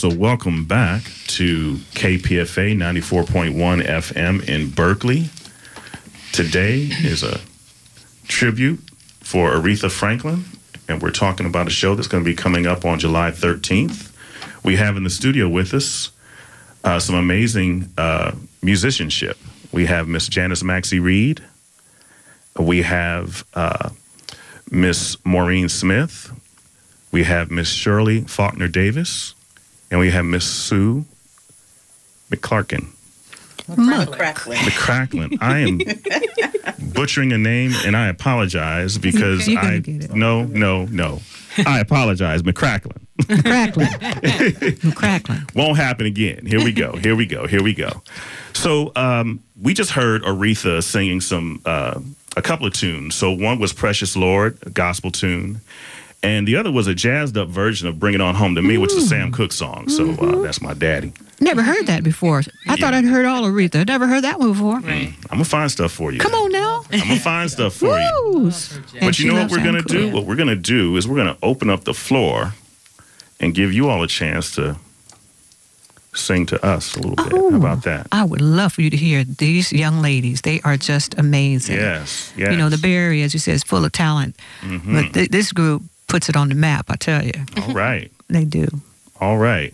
So 0.00 0.08
welcome 0.08 0.64
back 0.64 1.02
to 1.26 1.74
KPFA 1.92 2.74
94.1 2.74 3.84
FM 3.84 4.48
in 4.48 4.70
Berkeley. 4.70 5.28
Today 6.32 6.88
is 6.90 7.22
a 7.22 7.38
tribute 8.26 8.80
for 9.20 9.50
Aretha 9.50 9.90
Franklin, 9.90 10.44
and 10.88 11.02
we're 11.02 11.10
talking 11.10 11.44
about 11.44 11.66
a 11.66 11.70
show 11.70 11.94
that's 11.94 12.08
going 12.08 12.24
to 12.24 12.30
be 12.30 12.34
coming 12.34 12.66
up 12.66 12.86
on 12.86 12.98
July 12.98 13.30
13th. 13.30 14.10
We 14.64 14.76
have 14.76 14.96
in 14.96 15.04
the 15.04 15.10
studio 15.10 15.50
with 15.50 15.74
us 15.74 16.10
uh, 16.82 16.98
some 16.98 17.14
amazing 17.14 17.92
uh, 17.98 18.34
musicianship. 18.62 19.36
We 19.70 19.84
have 19.84 20.08
Miss 20.08 20.28
Janice 20.28 20.62
Maxie 20.62 20.98
Reid. 20.98 21.44
We 22.58 22.80
have 22.80 23.44
uh, 23.52 23.90
Miss 24.70 25.18
Maureen 25.26 25.68
Smith. 25.68 26.32
We 27.12 27.24
have 27.24 27.50
Miss 27.50 27.68
Shirley 27.68 28.22
Faulkner 28.22 28.68
Davis. 28.68 29.34
And 29.90 29.98
we 30.00 30.10
have 30.10 30.24
Miss 30.24 30.44
Sue 30.44 31.04
McClarkin. 32.30 32.86
Crackling. 34.12 34.58
McCracklin. 34.58 35.38
I 35.40 35.58
am 35.60 35.78
butchering 36.92 37.32
a 37.32 37.38
name 37.38 37.72
and 37.84 37.96
I 37.96 38.08
apologize 38.08 38.98
because 38.98 39.46
You're 39.46 39.60
I 39.60 39.78
get 39.78 40.04
it. 40.04 40.14
no 40.14 40.44
no 40.44 40.86
no. 40.86 41.20
I 41.66 41.80
apologize, 41.80 42.42
McCracklin. 42.42 42.96
Crackling. 43.42 44.92
Crackling. 44.94 45.42
Won't 45.54 45.76
happen 45.76 46.06
again. 46.06 46.46
Here 46.46 46.62
we 46.62 46.72
go. 46.72 46.96
Here 46.96 47.14
we 47.14 47.26
go. 47.26 47.46
Here 47.46 47.62
we 47.62 47.74
go. 47.74 48.02
So 48.54 48.92
um, 48.96 49.40
we 49.60 49.74
just 49.74 49.90
heard 49.90 50.22
Aretha 50.22 50.82
singing 50.82 51.20
some 51.20 51.60
uh, 51.64 52.00
a 52.36 52.42
couple 52.42 52.66
of 52.66 52.72
tunes. 52.72 53.14
So 53.14 53.30
one 53.30 53.58
was 53.58 53.72
"Precious 53.72 54.16
Lord," 54.16 54.58
a 54.62 54.70
gospel 54.70 55.10
tune, 55.10 55.60
and 56.22 56.46
the 56.46 56.56
other 56.56 56.70
was 56.70 56.86
a 56.86 56.94
jazzed 56.94 57.36
up 57.38 57.48
version 57.48 57.88
of 57.88 57.98
"Bring 57.98 58.14
It 58.14 58.20
On 58.20 58.34
Home 58.34 58.54
to 58.54 58.62
Me," 58.62 58.76
which 58.78 58.92
is 58.92 59.04
a 59.04 59.06
Sam 59.06 59.32
Cooke 59.32 59.52
song. 59.52 59.88
So 59.88 60.10
uh, 60.10 60.16
Mm-hmm. 60.16 60.42
that's 60.42 60.60
my 60.60 60.74
daddy. 60.74 61.12
Never 61.42 61.62
heard 61.62 61.86
that 61.86 62.04
before. 62.04 62.42
I 62.68 62.76
thought 62.76 62.92
I'd 62.92 63.06
heard 63.06 63.24
all 63.24 63.46
of 63.46 63.52
Aretha. 63.54 63.86
Never 63.86 64.06
heard 64.06 64.24
that 64.24 64.38
one 64.38 64.52
before. 64.52 64.76
I'm 64.76 65.14
gonna 65.30 65.44
find 65.44 65.70
stuff 65.70 65.90
for 65.92 66.12
you. 66.12 66.20
Come 66.20 66.34
on 66.34 66.52
now. 66.52 66.84
I'm 66.92 66.98
gonna 67.00 67.16
find 67.18 67.50
stuff 67.50 67.74
for 67.74 67.98
you. 67.98 68.52
But 69.00 69.18
you 69.18 69.32
know 69.32 69.40
what 69.42 69.50
we're 69.50 69.56
Sam 69.58 69.64
gonna 69.64 69.78
Cooke. 69.78 69.88
do? 69.88 70.10
What 70.12 70.26
we're 70.26 70.36
gonna 70.36 70.54
do 70.56 70.96
is 70.98 71.08
we're 71.08 71.16
gonna 71.16 71.38
open 71.42 71.70
up 71.70 71.84
the 71.84 71.94
floor 71.94 72.52
and 73.40 73.54
give 73.54 73.72
you 73.72 73.88
all 73.88 74.02
a 74.02 74.06
chance 74.06 74.54
to 74.56 74.76
sing 76.12 76.44
to 76.44 76.62
us 76.64 76.94
a 76.96 77.00
little 77.00 77.16
bit. 77.16 77.32
How 77.32 77.56
about 77.56 77.84
that? 77.84 78.06
I 78.12 78.24
would 78.24 78.40
love 78.40 78.72
for 78.74 78.82
you 78.82 78.90
to 78.90 78.96
hear 78.96 79.24
these 79.24 79.72
young 79.72 80.02
ladies. 80.02 80.42
They 80.42 80.60
are 80.62 80.76
just 80.76 81.16
amazing. 81.18 81.76
Yes, 81.76 82.32
yes. 82.36 82.50
You 82.50 82.58
know, 82.58 82.68
the 82.68 82.78
Bay 82.78 82.94
Area, 82.94 83.24
as 83.24 83.32
you 83.32 83.38
said, 83.40 83.54
is 83.54 83.62
full 83.62 83.84
of 83.84 83.92
talent. 83.92 84.36
Mm-hmm. 84.62 84.94
But 84.94 85.14
th- 85.14 85.28
this 85.30 85.52
group 85.52 85.82
puts 86.10 86.28
it 86.28 86.36
on 86.36 86.48
the 86.48 86.54
map, 86.54 86.90
I 86.90 86.96
tell 86.96 87.24
you. 87.24 87.32
All 87.56 87.72
right. 87.74 88.10
They 88.28 88.44
do. 88.44 88.66
All 89.20 89.38
right. 89.38 89.72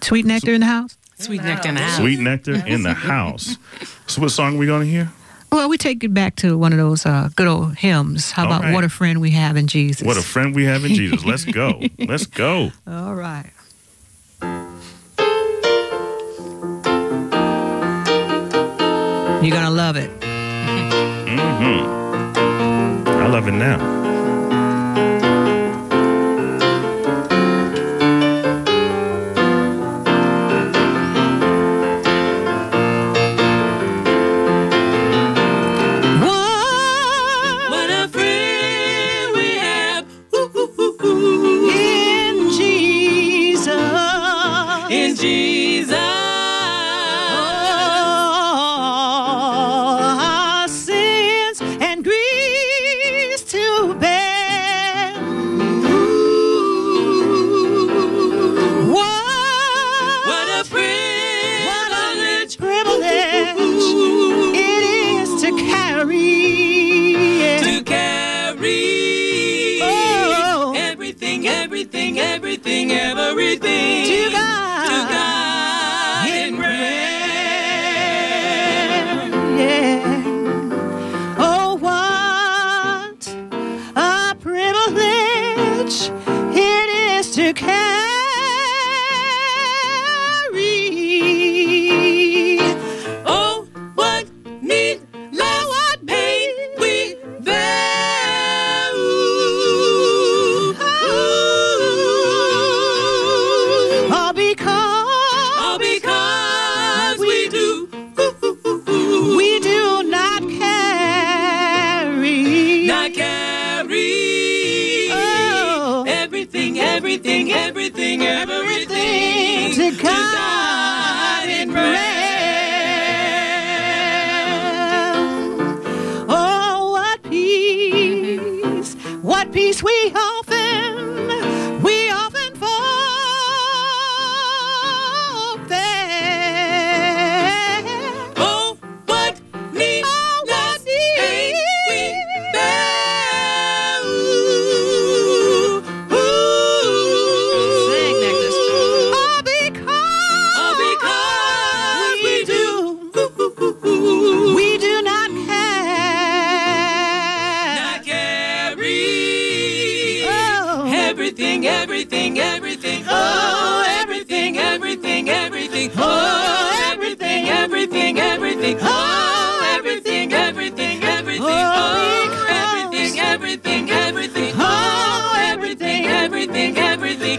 Sweet 0.00 0.24
Nectar 0.26 0.52
in 0.54 0.60
the 0.60 0.66
house? 0.66 0.96
Sweet 1.18 1.42
nectar 1.42 1.68
in 1.70 1.74
the 1.76 1.80
house. 1.80 1.96
Sweet 1.96 2.20
Nectar 2.20 2.66
in 2.66 2.82
the 2.82 2.92
house. 2.92 3.56
So 4.06 4.20
what 4.20 4.30
song 4.30 4.56
are 4.56 4.58
we 4.58 4.66
going 4.66 4.82
to 4.82 4.90
hear? 4.90 5.10
Well, 5.50 5.68
we 5.70 5.78
take 5.78 6.04
it 6.04 6.12
back 6.12 6.36
to 6.36 6.58
one 6.58 6.72
of 6.74 6.78
those 6.78 7.06
uh, 7.06 7.30
good 7.36 7.46
old 7.46 7.76
hymns. 7.76 8.32
How 8.32 8.44
All 8.44 8.52
about 8.52 8.64
right. 8.64 8.74
What 8.74 8.84
a 8.84 8.90
Friend 8.90 9.18
We 9.20 9.30
Have 9.30 9.56
in 9.56 9.66
Jesus? 9.66 10.06
What 10.06 10.18
a 10.18 10.22
friend 10.22 10.54
we 10.54 10.64
have 10.64 10.84
in 10.84 10.94
Jesus. 10.94 11.24
Let's 11.24 11.46
go. 11.46 11.80
Let's 11.98 12.26
go. 12.26 12.70
All 12.86 13.14
right. 13.14 13.50
You're 19.42 19.54
going 19.54 19.64
to 19.64 19.70
love 19.70 19.96
it. 19.96 20.10
Mm-hmm. 21.26 21.88
I 23.08 23.26
love 23.28 23.48
it 23.48 23.52
now. 23.52 24.05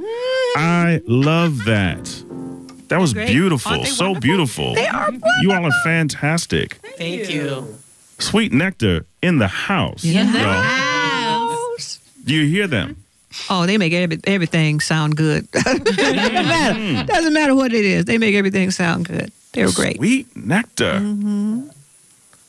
I 0.56 1.00
love 1.06 1.64
that. 1.64 2.04
That 2.88 2.98
was 3.00 3.12
Great. 3.14 3.28
beautiful. 3.28 3.84
So 3.84 4.06
wonderful? 4.12 4.20
beautiful. 4.20 4.74
They 4.74 4.86
are 4.88 5.12
You 5.42 5.52
all 5.52 5.64
are 5.64 5.72
fantastic. 5.84 6.74
Thank 6.96 7.30
you. 7.30 7.76
Sweet 8.18 8.52
Nectar 8.52 9.06
in 9.22 9.38
the 9.38 9.48
house. 9.48 10.04
In 10.04 10.32
the 10.32 10.38
y'all. 10.40 10.62
house. 10.62 11.98
Do 12.24 12.34
you 12.34 12.46
hear 12.46 12.66
them? 12.66 12.96
Oh, 13.48 13.64
they 13.66 13.78
make 13.78 13.92
every, 13.92 14.18
everything 14.24 14.80
sound 14.80 15.16
good. 15.16 15.50
doesn't 15.52 15.84
matter. 15.94 17.06
Doesn't 17.06 17.32
matter 17.32 17.54
what 17.54 17.72
it 17.72 17.84
is. 17.84 18.04
They 18.04 18.18
make 18.18 18.34
everything 18.34 18.70
sound 18.70 19.06
good. 19.06 19.30
They 19.52 19.64
were 19.64 19.72
great. 19.72 19.96
Sweet 19.96 20.36
nectar. 20.36 20.98
Mm-hmm. 21.00 21.60
You 21.64 21.70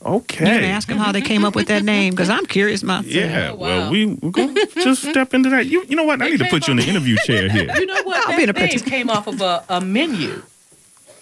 Okay. 0.04 0.44
can 0.44 0.64
ask 0.64 0.88
them 0.88 0.98
how 0.98 1.12
they 1.12 1.20
came 1.20 1.44
up 1.44 1.54
with 1.54 1.68
that 1.68 1.84
name 1.84 2.12
because 2.12 2.28
I'm 2.28 2.44
curious 2.46 2.82
myself. 2.82 3.06
Yeah, 3.06 3.50
Oh, 3.52 3.54
well, 3.54 3.90
we, 3.92 4.06
we're 4.06 4.30
going 4.32 4.52
to 4.52 4.66
just 4.74 5.04
step 5.04 5.32
into 5.32 5.48
that. 5.50 5.66
You, 5.66 5.84
you 5.88 5.94
know 5.94 6.02
what? 6.02 6.20
I 6.20 6.28
need 6.28 6.40
to 6.40 6.48
put 6.48 6.66
you 6.66 6.72
in 6.72 6.78
the 6.78 6.88
interview 6.88 7.16
chair 7.24 7.48
here. 7.48 7.72
You 7.76 7.86
know 7.86 8.02
what? 8.02 8.16
I'll 8.28 8.36
be 8.36 8.42
in 8.42 8.50
a 8.50 8.52
that 8.52 8.68
name 8.68 8.80
came 8.80 9.08
off 9.10 9.28
of 9.28 9.40
a, 9.40 9.64
a 9.68 9.80
menu. 9.80 10.42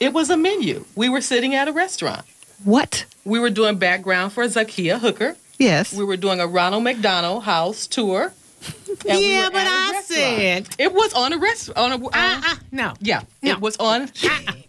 It 0.01 0.15
was 0.15 0.31
a 0.31 0.37
menu. 0.39 0.87
We 0.97 1.11
were 1.11 1.21
sitting 1.21 1.55
at 1.55 1.69
a 1.69 1.73
restaurant. 1.73 2.25
What? 2.65 3.05
We 3.25 3.39
were 3.39 3.51
doing 3.51 3.77
background 3.79 4.33
for 4.33 4.45
Zakiya 4.45 4.99
Hooker. 5.01 5.37
Yes. 5.59 5.93
We 5.93 6.05
were 6.05 6.17
doing 6.17 6.41
a 6.41 6.47
Ronald 6.47 6.85
McDonald 6.85 7.45
House 7.45 7.87
tour. 7.87 8.33
and 9.09 9.19
we 9.19 9.31
Yeah, 9.31 9.45
were 9.47 9.51
but 9.53 9.61
at 9.63 9.67
a 9.67 9.71
I 9.71 9.91
restaurant. 9.93 10.67
said- 10.67 10.69
it 10.79 10.93
was 10.93 11.13
on 11.15 11.33
a 11.33 11.39
restaurant. 11.39 11.79
On 11.79 11.93
a, 11.93 12.05
Uh, 12.05 12.09
on- 12.09 12.45
uh, 12.45 12.55
no. 12.73 12.93
yeah, 13.01 13.23
No. 13.43 13.53
it 13.53 13.61
was 13.61 13.77
on. 13.79 14.11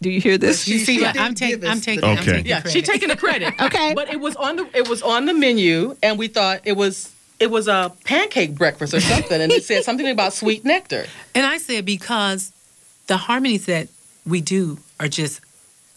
Do 0.01 0.09
you 0.09 0.21
hear 0.21 0.37
this? 0.37 0.65
You 0.67 0.79
see, 0.79 0.95
she 0.97 1.01
what 1.01 1.17
I'm 1.19 1.33
didn't 1.33 1.37
taking. 1.37 1.65
I'm 1.69 1.81
taking. 1.81 2.01
the- 2.01 2.07
I'm 2.07 2.17
Okay. 2.19 2.31
taking 2.31 2.45
Yeah, 2.45 2.61
credit. 2.61 2.71
she's 2.79 2.87
taking 2.87 3.09
the 3.09 3.15
credit. 3.17 3.53
Okay. 3.61 3.93
but 3.93 4.09
it 4.11 4.19
was 4.21 4.35
on 4.37 4.55
the 4.55 4.67
it 4.73 4.87
was 4.87 5.01
on 5.01 5.25
the 5.25 5.33
menu, 5.33 5.97
and 6.01 6.17
we 6.17 6.27
thought 6.29 6.61
it 6.63 6.77
was 6.77 7.09
it 7.39 7.49
was 7.51 7.67
a 7.67 7.91
pancake 8.05 8.55
breakfast 8.55 8.93
or 8.93 9.01
something, 9.01 9.41
and 9.41 9.51
it 9.51 9.63
said 9.65 9.83
something 9.83 10.07
about 10.07 10.31
sweet 10.33 10.63
nectar. 10.63 11.07
And 11.35 11.45
I 11.45 11.57
said 11.57 11.85
because 11.85 12.51
the 13.07 13.17
harmonies 13.17 13.65
that 13.65 13.87
we 14.25 14.39
do 14.41 14.77
are 15.01 15.07
just 15.09 15.41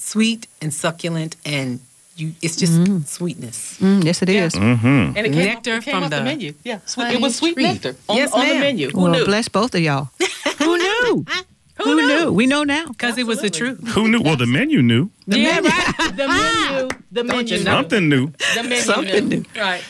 sweet 0.04 0.46
and 0.60 0.72
succulent, 0.72 1.36
and 1.44 1.80
you, 2.16 2.32
it's 2.42 2.56
just 2.56 3.08
sweetness. 3.08 3.78
Mm, 3.80 4.04
yes, 4.04 4.22
it 4.22 4.28
is. 4.28 4.54
Mm-hmm. 4.54 4.86
And 4.86 5.18
it 5.18 5.32
came 5.32 5.46
Nectar 5.46 5.72
off, 5.72 5.78
it 5.78 5.84
came 5.84 5.94
from 5.94 6.04
off 6.04 6.10
the, 6.10 6.16
the 6.16 6.22
menu. 6.24 6.54
Yeah, 6.62 6.78
sweet, 6.86 7.12
it 7.14 7.20
was 7.20 7.36
sweet 7.36 7.54
tree. 7.54 7.64
nectar 7.64 7.96
on, 8.08 8.16
Yes, 8.16 8.32
on 8.32 8.40
the 8.46 8.52
ma'am. 8.54 8.60
menu. 8.60 8.90
Who 8.90 9.00
well, 9.02 9.12
knew? 9.12 9.24
bless 9.24 9.48
both 9.48 9.74
of 9.74 9.80
y'all. 9.80 10.10
Who 10.58 10.78
knew? 10.78 11.24
Who 11.82 11.96
knew? 11.96 12.32
We 12.32 12.46
know 12.46 12.62
now. 12.62 12.86
Because 12.86 13.18
it 13.18 13.26
was 13.26 13.40
the 13.40 13.50
truth. 13.50 13.84
Who 13.88 14.06
knew? 14.08 14.20
Well, 14.22 14.36
the 14.36 14.46
menu 14.46 14.80
knew. 14.80 15.10
yeah, 15.26 15.58
right. 15.58 15.94
The 16.16 16.28
menu, 16.28 16.88
the 17.10 17.24
menu, 17.24 17.56
you 17.56 17.64
know? 17.64 17.70
Something 17.72 18.08
new. 18.08 18.26
the 18.54 18.62
menu, 18.62 18.76
Something 18.76 19.28
knew. 19.28 19.36
new. 19.54 19.60
right? 19.60 19.82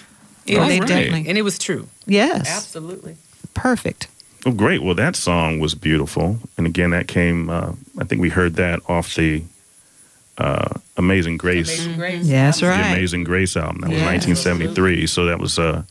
It 0.46 0.58
Oh, 0.58 0.66
they 0.66 0.80
right. 0.80 0.88
definitely. 0.88 1.28
and 1.28 1.36
it 1.36 1.42
was 1.42 1.58
true. 1.58 1.88
Yes. 2.06 2.48
Absolutely. 2.48 3.16
Perfect. 3.52 4.08
Oh, 4.46 4.52
great. 4.52 4.82
Well, 4.82 4.94
that 4.94 5.14
song 5.16 5.58
was 5.58 5.74
beautiful. 5.74 6.38
And 6.56 6.66
again, 6.66 6.90
that 6.90 7.06
came, 7.08 7.50
uh, 7.50 7.72
I 7.98 8.04
think 8.04 8.20
we 8.22 8.30
heard 8.30 8.54
that 8.56 8.80
off 8.88 9.14
the 9.14 9.42
uh, 10.38 10.68
Amazing 10.96 11.36
Grace, 11.36 11.68
Amazing 11.84 11.98
Grace. 11.98 12.26
Yes, 12.26 12.62
right. 12.62 12.76
the. 12.78 12.92
Amazing 12.92 13.24
Grace 13.24 13.56
album. 13.56 13.80
That 13.82 13.90
was 13.90 13.98
Yeah. 13.98 14.06
1973. 14.06 15.06
So 15.06 15.24
that 15.26 15.38
was 15.38 15.58
uh, 15.58 15.82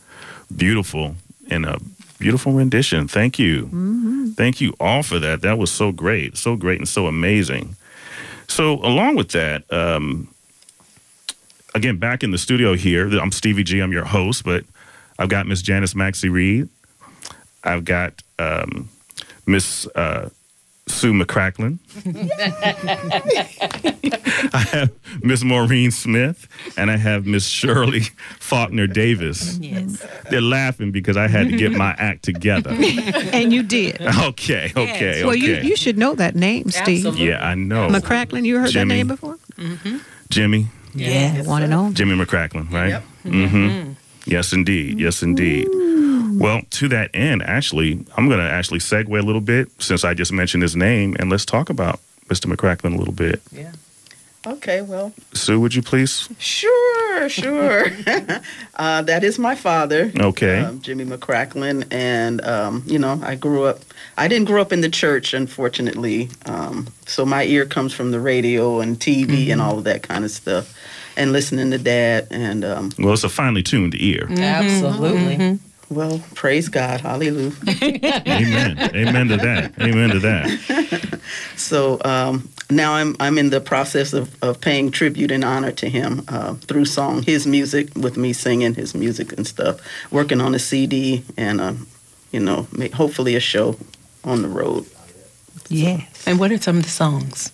beautiful 0.55 1.15
and 1.49 1.65
a 1.65 1.79
beautiful 2.19 2.53
rendition. 2.53 3.07
Thank 3.07 3.37
you. 3.39 4.33
Thank 4.35 4.61
you 4.61 4.73
all 4.79 5.03
for 5.03 5.19
that. 5.19 5.41
That 5.41 5.57
was 5.57 5.71
so 5.71 5.91
great. 5.91 6.37
So 6.37 6.55
great 6.55 6.79
and 6.79 6.87
so 6.87 7.07
amazing. 7.07 7.75
So, 8.47 8.73
along 8.83 9.15
with 9.15 9.29
that, 9.29 9.63
um, 9.71 10.27
again, 11.73 11.97
back 11.97 12.23
in 12.23 12.31
the 12.31 12.37
studio 12.37 12.73
here, 12.75 13.07
I'm 13.19 13.31
Stevie 13.31 13.63
G. 13.63 13.79
I'm 13.79 13.91
your 13.91 14.05
host, 14.05 14.43
but 14.43 14.63
I've 15.17 15.29
got 15.29 15.47
Miss 15.47 15.61
Janice 15.61 15.95
Maxie 15.95 16.29
Reid. 16.29 16.69
I've 17.63 17.85
got 17.85 18.21
um, 18.39 18.89
Miss 19.45 19.87
uh, 19.95 20.29
Sue 20.87 21.13
McCracklin. 21.13 21.79
I 24.53 24.59
have 24.71 24.91
Miss 25.23 25.43
Maureen 25.43 25.91
Smith, 25.91 26.47
and 26.77 26.91
I 26.91 26.97
have 26.97 27.25
Miss 27.25 27.47
Shirley 27.47 28.01
Faulkner 28.39 28.87
Davis. 28.87 29.57
Yes. 29.59 30.05
They're 30.29 30.41
laughing 30.41 30.91
because 30.91 31.17
I 31.17 31.27
had 31.27 31.49
to 31.49 31.57
get 31.57 31.71
my 31.71 31.95
act 31.97 32.23
together. 32.23 32.71
And 33.33 33.51
you 33.51 33.63
did. 33.63 33.99
Okay, 34.01 34.71
okay, 34.75 34.77
okay. 34.77 35.23
Well, 35.25 35.35
you, 35.35 35.55
you 35.55 35.75
should 35.75 35.97
know 35.97 36.13
that 36.15 36.35
name, 36.35 36.69
Steve. 36.69 37.05
Absolutely. 37.05 37.29
yeah, 37.29 37.45
I 37.47 37.55
know. 37.55 37.87
McCracklin, 37.89 38.45
you 38.45 38.59
heard 38.59 38.69
Jimmy. 38.69 38.89
that 38.89 38.95
name 38.95 39.07
before? 39.07 39.37
Mm-hmm. 39.57 39.97
Jimmy, 40.29 40.67
Yeah, 40.93 41.41
one 41.43 41.63
and 41.63 41.73
only. 41.73 41.93
Jimmy 41.95 42.15
McCracklin, 42.15 42.71
right? 42.71 42.89
Yep. 42.89 43.03
Mm-hmm. 43.25 43.91
Yes, 44.25 44.53
indeed. 44.53 44.99
Yes, 44.99 45.23
indeed. 45.23 45.67
Well, 46.39 46.61
to 46.71 46.87
that 46.89 47.09
end, 47.13 47.43
actually, 47.43 48.05
I'm 48.17 48.27
going 48.27 48.39
to 48.39 48.49
actually 48.49 48.79
segue 48.79 49.07
a 49.17 49.21
little 49.23 49.41
bit 49.41 49.69
since 49.79 50.03
I 50.03 50.13
just 50.13 50.31
mentioned 50.31 50.63
his 50.63 50.75
name, 50.75 51.15
and 51.19 51.29
let's 51.29 51.45
talk 51.45 51.69
about 51.69 51.99
Mr. 52.27 52.51
McCracklin 52.53 52.93
a 52.95 52.97
little 52.97 53.13
bit. 53.13 53.41
Yeah. 53.51 53.71
Okay, 54.45 54.81
well, 54.81 55.13
Sue, 55.33 55.57
would 55.61 55.73
you 55.73 55.81
please? 55.81 56.27
sure, 56.37 57.29
sure. 57.29 57.85
uh, 58.75 59.01
that 59.03 59.23
is 59.23 59.39
my 59.39 59.55
father, 59.55 60.11
Okay. 60.19 60.59
um, 60.59 60.81
Jimmy 60.81 61.05
McCracklin, 61.05 61.87
and 61.91 62.43
um, 62.43 62.83
you 62.85 62.99
know, 62.99 63.21
I 63.23 63.35
grew 63.35 63.63
up. 63.63 63.79
I 64.17 64.27
didn't 64.27 64.47
grow 64.47 64.61
up 64.61 64.73
in 64.73 64.81
the 64.81 64.89
church, 64.89 65.33
unfortunately. 65.33 66.29
Um, 66.45 66.87
so 67.05 67.25
my 67.25 67.45
ear 67.45 67.65
comes 67.65 67.93
from 67.93 68.11
the 68.11 68.19
radio 68.19 68.81
and 68.81 68.99
TV 68.99 69.49
and 69.49 69.61
all 69.61 69.77
of 69.77 69.85
that 69.85 70.03
kind 70.03 70.25
of 70.25 70.31
stuff, 70.31 70.77
and 71.15 71.31
listening 71.31 71.71
to 71.71 71.77
Dad. 71.77 72.27
And 72.29 72.65
um, 72.65 72.91
Well, 72.99 73.13
it's 73.13 73.23
a 73.23 73.29
finely 73.29 73.63
tuned 73.63 73.95
ear. 73.95 74.27
Absolutely. 74.29 75.57
Well, 75.93 76.21
praise 76.35 76.69
God, 76.69 77.01
Hallelujah. 77.01 77.53
Amen. 77.83 78.77
Amen 78.95 79.27
to 79.27 79.37
that. 79.37 79.73
Amen 79.79 80.09
to 80.09 80.19
that. 80.19 81.19
So 81.55 81.99
um, 82.03 82.49
now 82.69 82.93
I'm 82.93 83.15
I'm 83.19 83.37
in 83.37 83.49
the 83.49 83.61
process 83.61 84.13
of, 84.13 84.35
of 84.43 84.59
paying 84.59 84.91
tribute 84.91 85.31
and 85.31 85.43
honor 85.43 85.71
to 85.71 85.89
him 85.89 86.23
uh, 86.27 86.55
through 86.55 86.85
song, 86.85 87.23
his 87.23 87.47
music, 87.47 87.95
with 87.95 88.17
me 88.17 88.33
singing 88.33 88.75
his 88.75 88.93
music 88.93 89.31
and 89.33 89.47
stuff. 89.47 89.79
Working 90.11 90.41
on 90.41 90.53
a 90.53 90.59
CD 90.59 91.23
and 91.37 91.61
um, 91.61 91.87
you 92.31 92.39
know, 92.39 92.67
make, 92.71 92.93
hopefully 92.93 93.35
a 93.35 93.39
show 93.39 93.77
on 94.23 94.41
the 94.41 94.49
road. 94.49 94.85
Yes. 95.69 96.27
And 96.27 96.39
what 96.39 96.51
are 96.51 96.57
some 96.57 96.77
of 96.77 96.83
the 96.83 96.89
songs? 96.89 97.51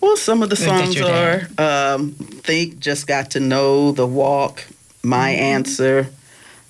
Well, 0.00 0.16
some 0.16 0.42
of 0.42 0.48
the 0.48 0.56
songs 0.56 0.98
are 1.00 1.42
um, 1.58 2.12
"Think," 2.12 2.78
"Just 2.78 3.06
Got 3.06 3.32
to 3.32 3.40
Know," 3.40 3.92
"The 3.92 4.06
Walk," 4.06 4.64
"My 5.02 5.30
Answer," 5.30 6.08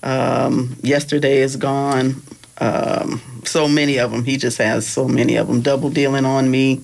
um, 0.03 0.75
"Yesterday 0.81 1.39
Is 1.41 1.55
Gone." 1.55 2.21
Um, 2.59 3.21
so 3.43 3.67
many 3.67 3.97
of 3.97 4.11
them. 4.11 4.23
He 4.23 4.37
just 4.37 4.57
has 4.59 4.85
so 4.87 5.07
many 5.07 5.35
of 5.35 5.47
them. 5.47 5.61
Double 5.61 5.89
dealing 5.89 6.25
on 6.25 6.49
me, 6.51 6.81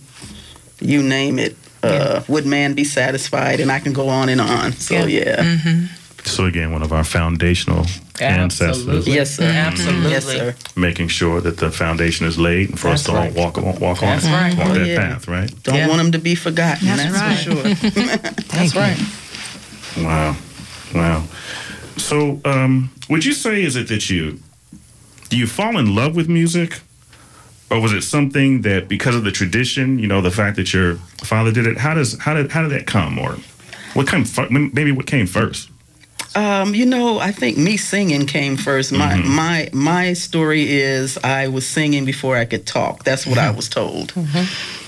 you 0.80 1.04
name 1.04 1.38
it. 1.40 1.56
Uh, 1.84 2.24
Would 2.28 2.46
man 2.48 2.74
be 2.74 2.84
satisfied? 2.84 3.60
And 3.60 3.72
I 3.72 3.80
can 3.80 3.94
go 3.94 4.10
on 4.10 4.30
and 4.30 4.42
on. 4.42 4.72
So 4.74 5.06
Yeah. 5.06 5.42
yeah, 5.44 5.88
So, 6.26 6.46
again, 6.46 6.72
one 6.72 6.82
of 6.82 6.92
our 6.92 7.04
foundational 7.04 7.86
ancestors, 8.20 8.80
Absolutely. 8.88 9.14
yes 9.14 9.36
sir, 9.36 9.44
Absolutely. 9.46 10.10
yes 10.10 10.26
sir. 10.26 10.56
making 10.76 11.08
sure 11.10 11.40
that 11.40 11.58
the 11.58 11.70
foundation 11.72 12.26
is 12.26 12.38
laid 12.40 12.70
and 12.70 12.80
for 12.80 12.88
us 12.90 13.04
to 13.04 13.12
right. 13.14 13.32
walk, 13.36 13.58
walk 13.58 14.02
on, 14.02 14.20
That's 14.20 14.26
right. 14.26 14.58
walk 14.58 14.68
Oh, 14.70 14.74
that 14.74 14.88
yeah. 14.88 14.98
path, 15.14 15.28
right? 15.28 15.52
Don't 15.64 15.76
Yeah. 15.76 15.88
want 15.88 16.00
them 16.00 16.12
to 16.14 16.20
be 16.20 16.34
forgotten. 16.36 16.88
That's 16.88 17.04
That's, 17.04 17.48
right. 17.48 17.78
for 17.78 17.90
sure. 17.92 17.92
Thank 18.50 18.74
you. 18.74 18.82
right. 18.82 19.00
Wow. 19.98 20.36
Wow. 20.96 21.24
So, 21.98 22.40
um, 22.46 22.92
would 23.10 23.26
you 23.26 23.34
say 23.34 23.64
is 23.64 23.76
it 23.76 23.88
that 23.88 24.10
you 24.10 24.40
do 25.30 25.38
you 25.38 25.48
fall 25.48 25.78
in 25.78 25.94
love 25.96 26.16
with 26.16 26.30
music, 26.30 26.80
or 27.70 27.82
was 27.82 27.92
it 27.92 28.02
something 28.02 28.62
that 28.62 28.88
because 28.88 29.16
of 29.16 29.24
the 29.24 29.32
tradition, 29.32 30.00
you 30.00 30.08
know, 30.08 30.22
the 30.22 30.32
fact 30.32 30.56
that 30.56 30.74
your 30.74 30.96
father 31.24 31.52
did 31.52 31.68
it? 31.68 31.78
How 31.78 31.94
does 31.94 32.18
how 32.20 32.34
did 32.34 32.52
how 32.52 32.62
did 32.62 32.72
that 32.72 32.88
come, 32.88 33.20
or 33.20 33.38
what 33.94 34.08
came 34.08 34.24
fir- 34.24 34.48
maybe 34.50 34.92
what 34.92 35.06
came 35.08 35.28
first? 35.28 35.70
Um, 36.36 36.76
you 36.76 36.86
know, 36.86 37.18
I 37.18 37.32
think 37.32 37.58
me 37.58 37.78
singing 37.78 38.28
came 38.28 38.58
first. 38.58 38.92
My 38.92 39.16
my 39.18 39.70
my 39.74 40.14
story 40.14 40.70
is 40.70 41.18
I 41.24 41.48
was 41.48 41.68
singing 41.68 42.06
before 42.06 42.38
I 42.38 42.46
could 42.46 42.68
talk. 42.68 43.04
That's 43.04 43.26
what 43.26 43.38
I 43.38 43.50
was 43.60 43.68
told. 43.68 44.14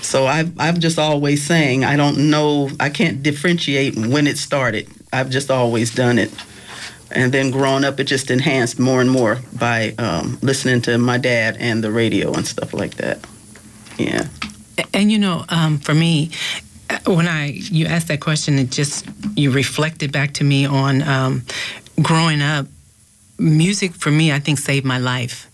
So 0.00 0.26
I've 0.26 0.58
I've 0.60 0.78
just 0.78 0.98
always 0.98 1.42
sang. 1.44 1.84
I 1.84 1.96
don't 1.96 2.30
know. 2.30 2.70
I 2.78 2.88
can't 2.88 3.22
differentiate 3.22 3.96
when 3.96 4.26
it 4.26 4.38
started. 4.38 4.88
I've 5.12 5.28
just 5.28 5.50
always 5.50 5.92
done 5.92 6.18
it. 6.18 6.30
And 7.12 7.32
then 7.32 7.50
growing 7.50 7.84
up, 7.84 7.98
it 7.98 8.04
just 8.04 8.30
enhanced 8.30 8.78
more 8.78 9.00
and 9.00 9.10
more 9.10 9.40
by 9.58 9.94
um, 9.98 10.38
listening 10.42 10.80
to 10.82 10.96
my 10.98 11.18
dad 11.18 11.56
and 11.58 11.82
the 11.82 11.90
radio 11.90 12.32
and 12.32 12.46
stuff 12.46 12.72
like 12.72 12.94
that. 12.94 13.18
Yeah. 13.98 14.28
And 14.94 15.10
you 15.10 15.18
know, 15.18 15.44
um, 15.48 15.78
for 15.78 15.94
me, 15.94 16.30
uh, 16.88 16.98
when 17.06 17.28
I 17.28 17.46
you 17.46 17.86
asked 17.86 18.08
that 18.08 18.20
question, 18.20 18.58
it 18.58 18.70
just 18.70 19.06
you 19.36 19.50
reflected 19.50 20.12
back 20.12 20.32
to 20.34 20.44
me 20.44 20.66
on 20.66 21.02
um, 21.02 21.42
growing 22.02 22.42
up. 22.42 22.66
Music 23.38 23.94
for 23.94 24.10
me, 24.10 24.32
I 24.32 24.38
think, 24.38 24.58
saved 24.58 24.84
my 24.84 24.98
life. 24.98 25.50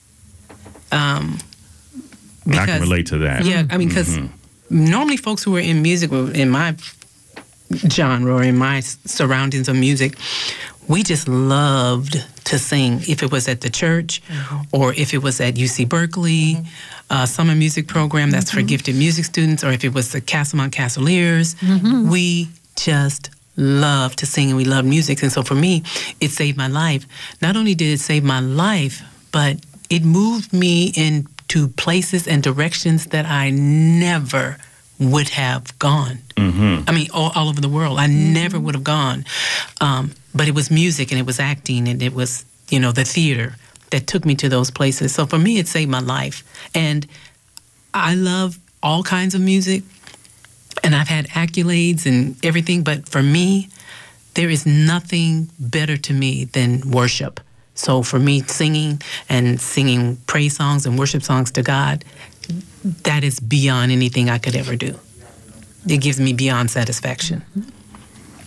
Um, 0.91 1.39
I 2.49 2.53
can 2.53 2.67
because- 2.67 2.81
relate 2.81 3.07
to 3.07 3.19
that. 3.19 3.45
Yeah, 3.45 3.65
I 3.71 3.77
mean, 3.79 3.89
because 3.89 4.19
normally 4.71 5.17
folks 5.17 5.45
who 5.45 5.57
are 5.57 5.61
in 5.61 5.83
music, 5.83 6.13
or 6.13 6.31
in 6.33 6.51
my 6.51 6.75
genre 7.89 8.35
or 8.35 8.43
in 8.43 8.57
my 8.57 8.81
surroundings 8.81 9.69
of 9.69 9.77
music, 9.77 10.17
we 10.89 11.03
just 11.03 11.29
loved 11.29 12.25
to 12.45 12.59
sing. 12.59 13.01
If 13.09 13.23
it 13.23 13.31
was 13.33 13.49
at 13.49 13.61
the 13.61 13.71
church, 13.71 14.23
or 14.73 14.93
if 14.95 15.15
it 15.15 15.23
was 15.23 15.41
at 15.41 15.55
UC 15.55 15.89
Berkeley, 15.89 16.59
uh, 17.11 17.27
summer 17.27 17.55
music 17.55 17.89
program 17.89 18.31
that's 18.31 18.51
for 18.51 18.63
gifted 18.63 18.97
music 18.97 19.25
students, 19.25 19.65
or 19.65 19.71
if 19.71 19.85
it 19.85 19.95
was 19.95 20.13
the 20.13 20.21
Castlemont 20.21 20.73
Castleers, 20.73 21.57
we 22.11 22.49
just 22.77 23.31
loved 23.57 24.19
to 24.19 24.27
sing 24.27 24.49
and 24.49 24.57
we 24.57 24.65
loved 24.65 24.87
music. 24.87 25.23
And 25.23 25.33
so 25.33 25.43
for 25.43 25.55
me, 25.55 25.83
it 26.21 26.31
saved 26.31 26.57
my 26.57 26.69
life. 26.69 27.07
Not 27.41 27.57
only 27.57 27.75
did 27.75 27.93
it 27.93 28.01
save 28.01 28.23
my 28.23 28.41
life, 28.41 29.03
but 29.33 29.57
it 29.89 30.05
moved 30.05 30.53
me 30.53 30.93
into 30.95 31.69
places 31.69 32.27
and 32.29 32.43
directions 32.43 33.07
that 33.07 33.27
I 33.27 33.51
never 33.51 34.59
would 34.99 35.29
have 35.31 35.79
gone. 35.79 36.19
Mm-hmm. 36.37 36.89
I 36.89 36.93
mean, 36.93 37.09
all, 37.13 37.33
all 37.35 37.49
over 37.49 37.61
the 37.61 37.69
world. 37.69 37.99
I 37.99 38.07
never 38.07 38.59
would 38.59 38.75
have 38.75 38.85
gone. 38.85 39.25
Um, 39.81 40.13
but 40.37 40.49
it 40.49 40.55
was 40.55 40.71
music 40.71 41.11
and 41.11 41.19
it 41.19 41.27
was 41.27 41.41
acting 41.41 41.89
and 41.89 42.03
it 42.03 42.13
was, 42.13 42.45
you 42.69 42.79
know, 42.79 42.93
the 42.93 43.05
theater 43.05 43.57
that 43.91 44.07
took 44.07 44.25
me 44.25 44.35
to 44.37 44.49
those 44.49 44.71
places. 44.71 45.15
So 45.15 45.27
for 45.27 45.39
me, 45.39 45.59
it 45.59 45.69
saved 45.69 45.91
my 45.91 46.01
life. 46.01 46.45
And 46.75 47.07
I 47.95 48.15
love 48.15 48.59
all 48.83 49.03
kinds 49.03 49.35
of 49.35 49.41
music 49.41 49.83
and 50.83 50.95
I've 50.95 51.09
had 51.09 51.29
accolades 51.29 52.07
and 52.07 52.37
everything. 52.45 52.83
But 52.83 53.09
for 53.09 53.23
me, 53.23 53.69
there 54.35 54.51
is 54.51 54.67
nothing 54.67 55.51
better 55.59 55.97
to 55.97 56.13
me 56.13 56.45
than 56.45 56.91
worship. 56.91 57.41
So 57.75 58.03
for 58.03 58.19
me, 58.19 58.43
singing 58.43 59.01
and 59.29 59.61
singing 59.61 60.17
praise 60.27 60.57
songs 60.57 60.87
and 60.87 60.99
worship 60.99 61.23
songs 61.23 61.51
to 61.53 61.63
God, 61.63 62.05
that 63.03 63.25
is 63.25 63.41
beyond 63.41 63.93
anything 63.93 64.29
I 64.31 64.39
could 64.39 64.57
ever 64.57 64.77
do. 64.77 64.99
It 65.89 65.99
gives 65.99 66.19
me 66.19 66.33
beyond 66.33 66.71
satisfaction. 66.71 67.45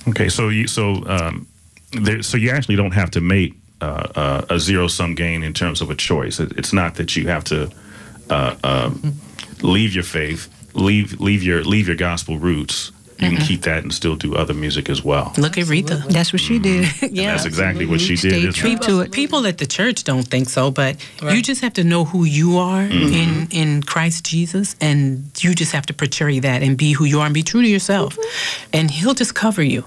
Okay, 0.08 0.30
so 0.30 0.50
you 0.50 0.68
so 0.68 1.04
um, 1.08 1.48
there, 1.92 2.22
so 2.24 2.38
you 2.38 2.50
actually 2.52 2.76
don't 2.76 2.94
have 2.94 3.12
to 3.12 3.22
make 3.22 3.54
uh, 3.82 4.08
uh, 4.16 4.46
a 4.50 4.60
zero 4.60 4.88
sum 4.88 5.16
gain 5.16 5.44
in 5.44 5.54
terms 5.54 5.82
of 5.82 5.90
a 5.90 5.96
choice. 5.96 6.40
It, 6.40 6.52
it's 6.58 6.74
not 6.74 6.96
that 6.96 7.16
you 7.16 7.28
have 7.28 7.44
to 7.46 7.72
uh, 8.30 8.56
um, 8.64 9.14
leave 9.62 9.94
your 9.94 10.04
faith, 10.04 10.50
leave 10.74 11.20
leave 11.20 11.44
your 11.44 11.64
leave 11.64 11.88
your 11.88 11.98
gospel 11.98 12.38
roots. 12.38 12.92
You 13.22 13.36
can 13.36 13.46
keep 13.46 13.64
that 13.64 13.84
and 13.84 13.94
still 13.94 14.16
do 14.16 14.38
other 14.38 14.54
music 14.54 14.90
as 14.90 15.04
well. 15.04 15.34
Look 15.38 15.58
at 15.58 15.68
Rita. 15.68 16.06
That's 16.08 16.32
what 16.32 16.42
she 16.42 16.58
did. 16.58 16.88
And 17.02 17.18
that's 17.18 17.44
exactly 17.44 17.86
what 17.86 18.00
she 18.00 18.16
did. 18.16 18.54
Stay 18.54 18.76
true 18.78 18.78
to 18.78 19.02
it. 19.02 19.12
People 19.12 19.46
at 19.46 19.58
the 19.58 19.66
church 19.66 20.06
don't 20.06 20.24
think 20.26 20.48
so, 20.48 20.72
but 20.72 20.96
you 21.22 21.42
just 21.42 21.60
have 21.60 21.74
to 21.74 21.84
know 21.84 22.06
who 22.06 22.24
you 22.24 22.58
are 22.58 22.88
Mm-hmm. 22.88 23.14
in 23.14 23.48
in 23.52 23.84
Christ 23.84 24.24
Jesus, 24.26 24.78
and 24.80 25.30
you 25.44 25.54
just 25.54 25.74
have 25.74 25.86
to 25.88 25.94
portray 25.94 26.40
that 26.40 26.64
and 26.64 26.78
be 26.78 26.94
who 26.94 27.04
you 27.04 27.20
are 27.20 27.26
and 27.26 27.34
be 27.34 27.44
true 27.44 27.62
to 27.62 27.68
yourself, 27.68 28.18
and 28.72 28.90
He'll 28.90 29.14
just 29.14 29.36
cover 29.36 29.62
you. 29.64 29.84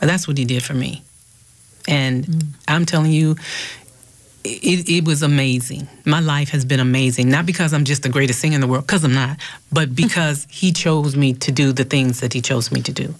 And 0.00 0.08
that's 0.08 0.26
what 0.26 0.38
He 0.38 0.46
did 0.46 0.62
for 0.62 0.72
me, 0.74 1.02
and 1.88 2.44
I'm 2.68 2.86
telling 2.86 3.12
you. 3.12 3.36
It, 4.48 4.88
it 4.88 5.04
was 5.04 5.24
amazing. 5.24 5.88
My 6.04 6.20
life 6.20 6.50
has 6.50 6.64
been 6.64 6.78
amazing. 6.78 7.28
Not 7.28 7.46
because 7.46 7.72
I'm 7.74 7.84
just 7.84 8.04
the 8.04 8.08
greatest 8.08 8.38
singer 8.38 8.54
in 8.54 8.60
the 8.60 8.68
world, 8.68 8.86
because 8.86 9.02
I'm 9.02 9.12
not, 9.12 9.38
but 9.72 9.92
because 10.02 10.46
he 10.48 10.70
chose 10.70 11.16
me 11.16 11.32
to 11.32 11.50
do 11.50 11.72
the 11.72 11.82
things 11.82 12.20
that 12.20 12.32
he 12.32 12.40
chose 12.40 12.70
me 12.70 12.80
to 12.82 12.92
do. 12.92 13.12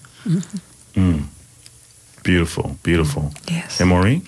Beautiful, 2.22 2.76
beautiful. 2.84 3.32
Yes. 3.48 3.80
And 3.80 3.90
Maureen, 3.90 4.22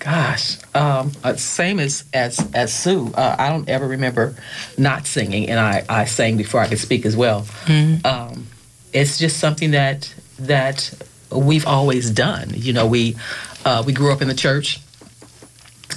Gosh, 0.00 0.56
um, 0.74 1.12
uh, 1.22 1.36
same 1.36 1.78
as 1.78 2.04
as 2.14 2.40
as 2.54 2.72
Sue. 2.72 3.12
Uh, 3.14 3.36
I 3.38 3.50
don't 3.50 3.68
ever 3.68 3.86
remember 3.86 4.34
not 4.78 5.06
singing, 5.06 5.50
and 5.50 5.60
I 5.60 5.84
I 5.90 6.06
sang 6.06 6.38
before 6.38 6.60
I 6.60 6.68
could 6.68 6.78
speak 6.78 7.04
as 7.04 7.14
well. 7.14 7.46
Um, 8.04 8.46
it's 8.94 9.18
just 9.18 9.38
something 9.38 9.72
that 9.72 10.12
that 10.38 10.90
we've 11.32 11.66
always 11.66 12.10
done. 12.10 12.50
You 12.54 12.72
know, 12.72 12.86
we 12.86 13.16
uh, 13.64 13.82
we 13.86 13.92
grew 13.92 14.12
up 14.12 14.22
in 14.22 14.28
the 14.28 14.34
church. 14.34 14.80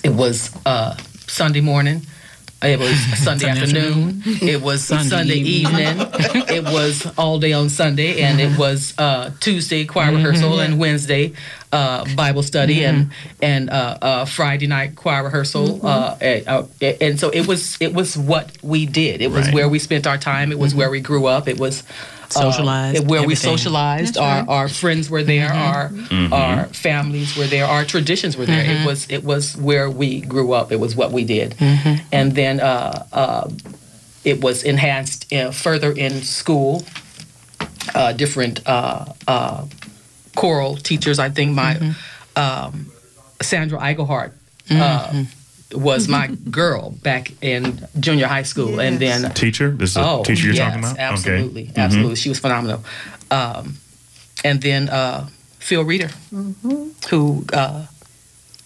It 0.03 0.13
was 0.13 0.51
uh, 0.65 0.95
Sunday 1.27 1.61
morning. 1.61 2.01
It 2.61 2.79
was 2.79 2.97
Sunday, 3.23 3.47
afternoon. 3.49 4.21
It 4.25 4.61
was 4.61 4.83
Sunday 4.87 5.09
Sunday, 5.09 5.35
evening. 5.35 5.97
it 6.49 6.63
was 6.63 7.05
all 7.17 7.39
day 7.39 7.51
on 7.53 7.69
Sunday, 7.69 8.21
and 8.21 8.39
it 8.39 8.57
was 8.57 8.93
uh, 8.97 9.31
Tuesday 9.41 9.85
choir 9.85 10.13
rehearsal 10.13 10.59
and 10.59 10.79
Wednesday 10.79 11.33
uh, 11.73 12.05
Bible 12.15 12.43
study 12.43 12.85
and 12.85 13.11
and 13.41 13.69
uh, 13.69 13.97
uh, 14.01 14.25
Friday 14.25 14.67
night 14.67 14.95
choir 14.95 15.23
rehearsal. 15.23 15.85
Uh, 15.85 16.15
and, 16.21 16.47
uh, 16.47 16.63
and 17.01 17.19
so 17.19 17.29
it 17.31 17.47
was 17.47 17.77
it 17.81 17.93
was 17.93 18.15
what 18.17 18.57
we 18.63 18.85
did. 18.85 19.21
It 19.21 19.31
was 19.31 19.45
Right. 19.47 19.53
where 19.55 19.69
we 19.69 19.79
spent 19.79 20.07
our 20.07 20.17
time. 20.17 20.51
It 20.51 20.59
was 20.59 20.73
where 20.73 20.89
we 20.89 21.01
grew 21.01 21.25
up. 21.25 21.47
It 21.49 21.59
was 21.59 21.83
Socialized, 22.29 23.03
it- 23.03 23.07
where 23.07 23.23
we 23.27 23.35
socialized. 23.35 24.15
That's 24.15 24.17
Our 24.17 24.39
right. 24.39 24.47
our 24.49 24.67
friends 24.69 25.09
were 25.09 25.23
there. 25.23 25.51
Our 25.53 25.89
Mm-hmm. 25.89 26.33
our 26.33 26.65
families 26.73 27.35
were 27.37 27.45
there. 27.47 27.65
Our 27.65 27.85
traditions 27.85 28.35
were 28.37 28.45
there. 28.45 28.63
It 28.65 28.85
was 28.85 29.05
it 29.09 29.23
was 29.23 29.55
where 29.57 29.89
we 29.89 30.21
grew 30.21 30.53
up. 30.53 30.71
It 30.71 30.79
was 30.79 30.95
what 30.95 31.11
we 31.11 31.23
did. 31.23 31.55
And 32.11 32.33
then 32.35 32.59
uh, 32.59 33.05
uh, 33.11 33.49
it 34.23 34.41
was 34.41 34.63
enhanced 34.63 35.31
uh, 35.33 35.51
further 35.51 35.91
in 35.91 36.21
school. 36.23 36.83
Uh, 37.95 38.13
different 38.13 38.61
uh, 38.65 39.05
uh, 39.27 39.65
choral 40.35 40.77
teachers. 40.77 41.19
I 41.19 41.29
think 41.29 41.51
my 41.53 41.93
um, 42.35 42.91
Sandra 43.41 43.77
Eigelhart 43.79 44.31
uh, 44.71 45.23
was 45.73 46.07
my 46.07 46.27
girl 46.49 46.91
back 47.03 47.31
in 47.41 47.87
junior 47.99 48.27
high 48.27 48.43
school, 48.43 48.79
and 48.79 48.99
then 48.99 49.31
teacher, 49.33 49.71
this 49.71 49.89
is 49.91 49.95
the 49.95 50.23
teacher 50.23 50.45
you're 50.47 50.55
yes, 50.55 50.67
talking 50.67 50.79
about. 50.83 50.97
Absolutely, 50.99 51.61
Okay. 51.63 51.71
Mm-hmm. 51.71 51.79
absolutely. 51.79 52.15
She 52.15 52.29
was 52.29 52.39
phenomenal. 52.39 52.83
Um, 53.31 53.77
and 54.43 54.61
then 54.61 54.89
uh, 54.89 55.27
Phil 55.59 55.83
Reader, 55.83 56.09
who 57.09 57.45
uh, 57.53 57.85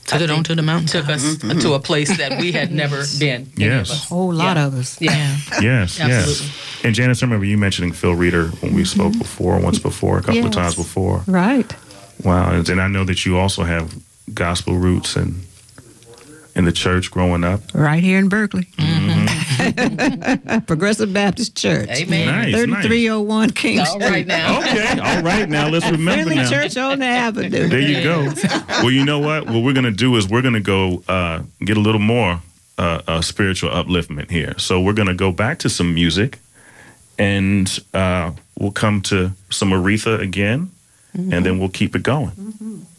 Took 0.06 0.22
it 0.22 0.30
on 0.32 0.42
to 0.46 0.56
the 0.56 0.62
mountain. 0.62 0.88
took 0.88 1.10
us 1.10 1.38
to 1.38 1.74
a 1.74 1.80
place 1.82 2.16
that 2.18 2.40
we 2.40 2.54
had 2.54 2.72
never 2.72 3.04
been. 3.20 3.48
Yes. 3.58 3.90
a 3.92 3.96
whole 4.08 4.34
lot 4.34 4.56
Yeah. 4.56 4.66
of 4.68 4.74
us. 4.76 5.02
Yeah. 5.02 5.38
Yes, 5.62 6.00
yes. 6.00 6.00
Absolutely. 6.00 6.88
And 6.88 6.96
Janice, 6.96 7.22
I 7.22 7.26
remember 7.26 7.46
you 7.46 7.58
mentioning 7.58 7.92
Phil 7.92 8.14
Reader 8.16 8.48
when 8.62 8.74
we 8.74 8.86
spoke 8.86 9.18
before, 9.18 9.60
once 9.60 9.80
before, 9.80 10.18
a 10.18 10.22
couple 10.22 10.46
of 10.46 10.52
times 10.52 10.76
before. 10.76 11.24
Right. 11.28 11.70
Wow, 12.24 12.52
and, 12.54 12.68
and 12.70 12.80
I 12.82 12.88
know 12.88 13.04
that 13.04 13.26
you 13.26 13.38
also 13.38 13.64
have 13.64 13.96
gospel 14.34 14.76
roots 14.78 15.16
and 15.18 15.42
in 16.58 16.66
the 16.66 16.72
church 16.72 17.12
growing 17.12 17.44
up. 17.44 17.62
Right 17.74 18.04
here 18.04 18.18
in 18.18 18.30
Berkeley. 18.30 18.68
Progressive 20.66 21.14
Baptist 21.14 21.56
Church. 21.56 21.88
Amen. 21.90 22.26
Nice, 22.26 22.56
3301 22.56 23.52
King 23.52 23.80
All 23.80 23.86
Street. 23.86 24.04
right 24.04 24.28
now. 24.28 24.60
Okay, 24.60 25.00
all 25.00 25.22
right. 25.22 25.48
Now 25.48 25.70
let's 25.70 25.86
remember 25.86 26.24
Friendly 26.24 26.36
now. 26.36 26.50
Church 26.50 26.76
on 26.78 27.00
the 27.00 27.06
Avenue. 27.06 27.68
There 27.70 27.80
you 27.80 28.04
go. 28.04 28.32
Well, 28.78 28.92
you 28.92 29.06
know 29.06 29.20
what? 29.20 29.48
What 29.48 29.64
we're 29.64 29.74
gonna 29.74 29.92
do 29.92 30.16
is 30.18 30.28
we're 30.28 30.42
gonna 30.42 30.60
go 30.60 31.04
uh, 31.08 31.42
get 31.62 31.78
a 31.78 31.80
little 31.80 32.02
more 32.02 32.42
uh, 32.78 33.02
uh, 33.08 33.22
spiritual 33.22 33.72
upliftment 33.72 34.30
here. 34.30 34.54
So 34.60 34.80
we're 34.82 34.94
gonna 34.94 35.16
go 35.16 35.32
back 35.32 35.60
to 35.60 35.70
some 35.70 35.94
music, 35.96 36.40
and 37.18 37.68
uh, 37.94 38.32
we'll 38.60 38.72
come 38.72 39.02
to 39.04 39.32
some 39.50 39.72
Aretha 39.72 40.20
again, 40.20 40.70
and 41.14 41.46
then 41.46 41.60
we'll 41.60 41.70
keep 41.70 41.96
it 41.96 42.04
going. 42.04 42.32
moment 42.38 42.97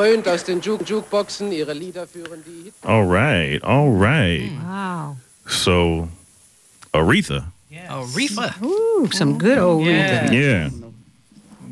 dröhnt 0.00 0.28
aus 0.28 0.44
den 0.44 0.60
Juke 0.60 0.84
Jukeboxen, 0.84 1.52
ihre 1.52 1.74
Lieder 1.74 2.06
führen 2.06 2.42
die 2.44 2.64
Hit. 2.64 2.74
All 2.82 3.04
right, 3.06 3.62
all 3.62 3.90
right. 3.90 4.50
Hmm. 4.50 4.66
Wow. 4.66 5.16
So, 5.46 6.08
Aretha. 6.92 7.52
Aretha. 7.88 8.54
Ooh, 8.62 9.08
some 9.12 9.38
good 9.38 9.58
old 9.58 9.86
Yeah. 9.86 10.26
Aretha. 10.26 10.32
Yeah. 10.32 10.70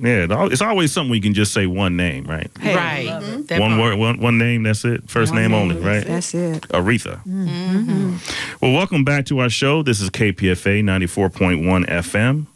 Yeah, 0.00 0.46
it's 0.46 0.62
always 0.62 0.92
something 0.92 1.10
we 1.10 1.20
can 1.20 1.34
just 1.34 1.52
say 1.52 1.66
one 1.66 1.96
name, 1.96 2.24
right? 2.24 2.48
Hey, 2.60 2.76
right. 2.76 3.08
Mm-hmm. 3.08 3.42
That 3.46 3.60
one 3.60 3.80
word, 3.80 3.98
one, 3.98 4.20
one 4.20 4.38
name, 4.38 4.62
that's 4.62 4.84
it. 4.84 5.10
First 5.10 5.34
name, 5.34 5.50
name, 5.50 5.60
only, 5.60 5.76
right? 5.76 6.06
That's 6.06 6.34
it. 6.34 6.68
Aretha. 6.68 7.18
Mm-hmm. 7.24 7.48
mm-hmm. 7.48 8.16
Well, 8.60 8.74
welcome 8.74 9.02
back 9.04 9.26
to 9.26 9.40
our 9.40 9.50
show. 9.50 9.82
This 9.82 10.00
is 10.00 10.08
KPFA 10.10 10.84
94.1 10.84 11.86
FM. 11.88 12.46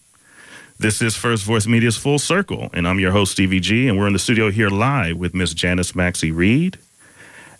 This 0.82 1.00
is 1.00 1.14
First 1.14 1.44
Voice 1.44 1.68
Media's 1.68 1.96
Full 1.96 2.18
Circle, 2.18 2.68
and 2.74 2.88
I'm 2.88 2.98
your 2.98 3.12
host, 3.12 3.30
Stevie 3.30 3.60
G, 3.60 3.86
and 3.86 3.96
we're 3.96 4.08
in 4.08 4.14
the 4.14 4.18
studio 4.18 4.50
here 4.50 4.68
live 4.68 5.16
with 5.16 5.32
Miss 5.32 5.54
Janice 5.54 5.94
Maxie 5.94 6.32
Reid, 6.32 6.76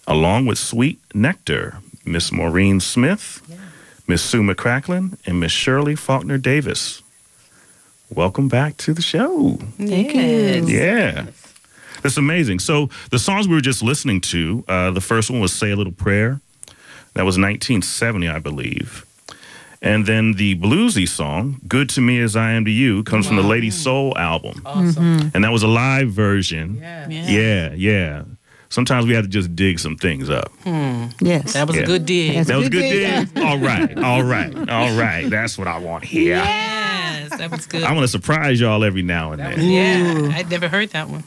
along 0.08 0.46
with 0.46 0.58
Sweet 0.58 0.98
Nectar, 1.14 1.78
Miss 2.04 2.32
Maureen 2.32 2.80
Smith, 2.80 3.40
Miss 4.08 4.24
Sue 4.24 4.42
McCracklin, 4.42 5.18
and 5.24 5.38
Miss 5.38 5.52
Shirley 5.52 5.94
Faulkner 5.94 6.36
Davis. 6.36 7.00
Welcome 8.12 8.48
back 8.48 8.76
to 8.78 8.92
the 8.92 9.02
show. 9.02 9.56
Thank 9.78 10.14
you. 10.16 10.66
Yeah. 10.66 11.26
That's 12.02 12.16
amazing. 12.16 12.58
So 12.58 12.90
the 13.12 13.20
songs 13.20 13.46
we 13.46 13.54
were 13.54 13.60
just 13.60 13.84
listening 13.84 14.20
to, 14.22 14.64
uh, 14.66 14.90
the 14.90 15.00
first 15.00 15.30
one 15.30 15.38
was 15.38 15.52
Say 15.52 15.70
a 15.70 15.76
Little 15.76 15.92
Prayer. 15.92 16.40
That 17.14 17.24
was 17.24 17.38
1970, 17.38 18.26
I 18.26 18.40
believe. 18.40 19.06
And 19.84 20.06
then 20.06 20.34
the 20.34 20.54
bluesy 20.56 21.08
song, 21.08 21.60
Good 21.66 21.88
to 21.90 22.00
Me 22.00 22.20
as 22.20 22.36
I 22.36 22.52
Am 22.52 22.64
to 22.66 22.70
You, 22.70 23.02
comes 23.02 23.26
from 23.26 23.34
the 23.36 23.42
Lady 23.42 23.70
Soul 23.70 24.16
album. 24.16 24.62
Awesome. 24.64 25.32
And 25.34 25.42
that 25.44 25.50
was 25.50 25.64
a 25.64 25.68
live 25.68 26.10
version. 26.10 26.76
Yeah. 26.80 27.08
Yeah, 27.08 27.72
yeah. 27.74 28.22
Sometimes 28.68 29.06
we 29.06 29.12
have 29.14 29.24
to 29.24 29.28
just 29.28 29.54
dig 29.56 29.78
some 29.80 29.96
things 29.96 30.30
up. 30.30 30.50
Yes. 31.20 31.52
That 31.54 31.66
was 31.66 31.76
Yeah. 31.76 31.82
a 31.82 31.86
good 31.86 32.06
dig. 32.06 32.34
That's 32.36 32.48
That 32.48 32.56
was 32.58 32.68
a 32.68 32.70
good 32.70 32.80
dig. 32.80 33.28
dig. 33.34 33.38
All 33.44 33.58
right, 33.58 33.98
all 33.98 34.22
right, 34.22 34.54
all 34.70 34.96
right. 34.96 35.28
That's 35.28 35.58
what 35.58 35.66
I 35.68 35.78
want 35.78 36.04
here. 36.04 36.36
Yes, 36.36 37.36
that 37.36 37.50
was 37.50 37.66
good. 37.66 37.82
I 37.82 37.92
want 37.92 38.04
to 38.04 38.08
surprise 38.08 38.60
y'all 38.60 38.82
every 38.84 39.02
now 39.02 39.32
and 39.32 39.42
then. 39.42 39.56
was- 39.56 39.64
yeah, 39.66 40.30
I'd 40.36 40.48
never 40.48 40.68
heard 40.68 40.90
that 40.90 41.08
one. 41.08 41.22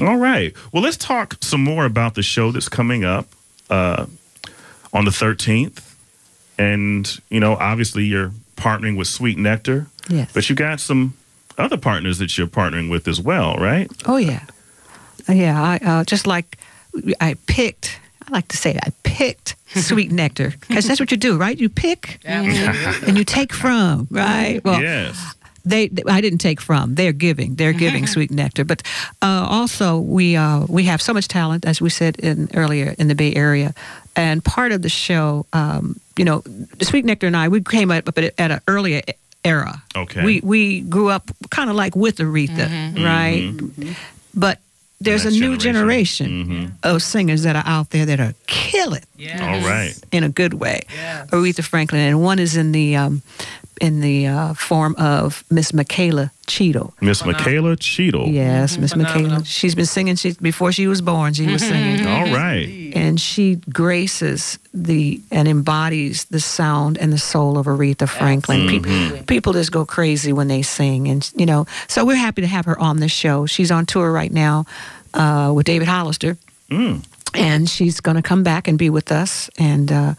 All 0.00 0.16
right. 0.16 0.52
Well, 0.72 0.82
let's 0.82 0.96
talk 0.96 1.36
some 1.42 1.62
more 1.62 1.84
about 1.84 2.14
the 2.14 2.22
show 2.22 2.50
that's 2.50 2.68
coming 2.68 3.04
up 3.04 3.26
uh, 3.70 4.06
on 4.92 5.04
the 5.04 5.10
13th. 5.12 5.91
And, 6.62 7.20
you 7.30 7.40
know, 7.40 7.54
obviously 7.56 8.04
you're 8.04 8.32
partnering 8.56 8.96
with 8.96 9.08
Sweet 9.08 9.38
Nectar, 9.38 9.86
Yes. 10.08 10.30
but 10.34 10.48
you 10.48 10.54
got 10.56 10.80
some 10.80 11.14
other 11.58 11.76
partners 11.76 12.18
that 12.18 12.36
you're 12.38 12.46
partnering 12.46 12.90
with 12.90 13.08
as 13.08 13.20
well, 13.20 13.56
right? 13.56 13.90
Oh 14.06 14.16
yeah, 14.18 14.44
Uh, 15.28 15.32
yeah. 15.32 15.60
I 15.62 15.76
uh, 15.84 16.04
just 16.04 16.26
like 16.26 16.58
I 17.20 17.34
picked. 17.46 17.98
I 18.28 18.30
like 18.32 18.48
to 18.48 18.56
say 18.56 18.78
I 18.82 18.90
picked 19.02 19.56
sweet 19.74 20.12
nectar 20.22 20.52
because 20.68 20.86
that's 20.86 21.00
what 21.00 21.10
you 21.10 21.16
do, 21.16 21.36
right? 21.36 21.58
You 21.58 21.68
pick 21.68 22.20
Absolutely. 22.24 23.08
and 23.08 23.18
you 23.18 23.24
take 23.24 23.52
from, 23.52 24.06
right? 24.10 24.60
Well, 24.64 24.80
yes. 24.80 25.16
they, 25.64 25.88
they- 25.88 26.04
I 26.08 26.20
didn't 26.20 26.38
take 26.40 26.60
from. 26.60 26.94
They're 26.94 27.12
giving. 27.12 27.56
They're 27.56 27.72
giving 27.78 28.06
sweet 28.14 28.30
nectar. 28.30 28.64
But 28.64 28.82
uh, 29.20 29.46
also 29.48 29.98
we 29.98 30.36
uh, 30.36 30.66
we 30.68 30.84
have 30.84 31.00
so 31.02 31.12
much 31.12 31.26
talent, 31.28 31.64
as 31.66 31.80
we 31.80 31.90
said 31.90 32.16
in 32.20 32.48
earlier 32.54 32.94
in 32.98 33.08
the 33.08 33.14
Bay 33.14 33.34
Area, 33.34 33.74
and 34.16 34.44
part 34.44 34.72
of 34.72 34.82
the 34.82 34.88
show, 34.88 35.46
um, 35.52 35.98
you 36.16 36.24
know, 36.24 36.42
Sweet 36.82 37.04
Nectar 37.04 37.26
and 37.26 37.36
I, 37.36 37.48
we 37.48 37.60
came 37.62 37.90
up 37.90 38.06
at, 38.08 38.18
at 38.38 38.50
an 38.50 38.60
earlier 38.68 39.00
era. 39.44 39.82
Okay. 39.96 40.24
We 40.24 40.40
we 40.40 40.80
grew 40.82 41.08
up 41.08 41.30
kind 41.50 41.70
of 41.70 41.76
like 41.76 41.96
with 41.96 42.18
Aretha, 42.18 42.68
right? 43.02 43.52
But 44.34 44.58
there's 45.00 45.24
a 45.24 45.30
new 45.30 45.56
generation. 45.56 46.26
generation 46.26 46.78
of 46.84 47.02
singers 47.02 47.42
that 47.42 47.56
are 47.56 47.64
out 47.66 47.90
there 47.90 48.06
that 48.06 48.20
are 48.20 48.34
killing 48.46 49.02
Yes. 49.16 49.40
All 49.40 49.68
right. 49.68 49.94
in 50.12 50.22
a 50.24 50.28
good 50.28 50.54
way. 50.54 50.82
Yes. 50.94 51.30
Aretha 51.30 51.64
Franklin, 51.64 52.00
and 52.02 52.22
one 52.22 52.38
is 52.38 52.56
in 52.56 52.72
the 52.72 52.94
um, 52.96 53.22
in 53.80 54.00
the 54.00 54.28
uh, 54.28 54.54
form 54.54 54.94
of 54.96 55.42
Miss 55.50 55.74
Michaela 55.74 56.30
Cheadle. 56.46 56.94
Miss 57.00 57.24
Michaela 57.24 57.74
Cheadle. 57.76 58.28
Yes, 58.28 58.78
Miss 58.78 58.94
Michaela. 58.94 59.44
She's 59.44 59.74
been 59.74 59.86
singing 59.86 60.14
she, 60.14 60.34
before 60.34 60.70
she 60.70 60.86
was 60.86 61.00
born. 61.00 61.34
She 61.34 61.46
was 61.46 61.62
singing, 61.62 62.06
All 62.06 62.32
right. 62.32 62.68
And 62.94 63.20
she 63.20 63.56
graces 63.72 64.58
the 64.74 65.20
and 65.30 65.48
embodies 65.48 66.24
the 66.26 66.40
sound 66.40 66.98
and 66.98 67.12
the 67.12 67.18
soul 67.18 67.58
of 67.58 67.66
Aretha 67.66 68.08
Franklin. 68.08 68.68
People, 68.68 69.24
people 69.26 69.52
just 69.52 69.72
go 69.72 69.84
crazy 69.84 70.32
when 70.32 70.48
they 70.48 70.62
sing, 70.62 71.08
and 71.08 71.30
you 71.36 71.46
know. 71.46 71.66
So 71.88 72.04
we're 72.04 72.16
happy 72.16 72.42
to 72.42 72.48
have 72.48 72.64
her 72.66 72.78
on 72.78 72.98
the 72.98 73.08
show. 73.08 73.46
She's 73.46 73.70
on 73.70 73.86
tour 73.86 74.10
right 74.12 74.32
now 74.32 74.64
uh, 75.14 75.52
with 75.54 75.66
David 75.66 75.88
Hollister. 75.88 76.36
Mm. 76.70 77.04
and 77.34 77.68
she's 77.68 78.00
going 78.00 78.16
to 78.16 78.22
come 78.22 78.42
back 78.42 78.66
and 78.66 78.78
be 78.78 78.88
with 78.88 79.12
us. 79.12 79.50
And 79.58 79.92
uh, 79.92 80.14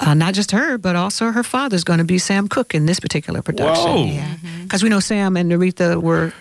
uh, 0.00 0.14
not 0.14 0.34
just 0.34 0.50
her, 0.50 0.78
but 0.78 0.96
also 0.96 1.30
her 1.30 1.42
father's 1.42 1.84
going 1.84 1.98
to 1.98 2.04
be 2.04 2.18
Sam 2.18 2.48
Cooke 2.48 2.74
in 2.74 2.86
this 2.86 3.00
particular 3.00 3.42
production. 3.42 3.84
Whoa. 3.84 4.04
Yeah, 4.04 4.34
because 4.62 4.82
we 4.82 4.88
know 4.88 5.00
Sam 5.00 5.36
and 5.36 5.50
Aretha 5.52 6.00
were 6.00 6.32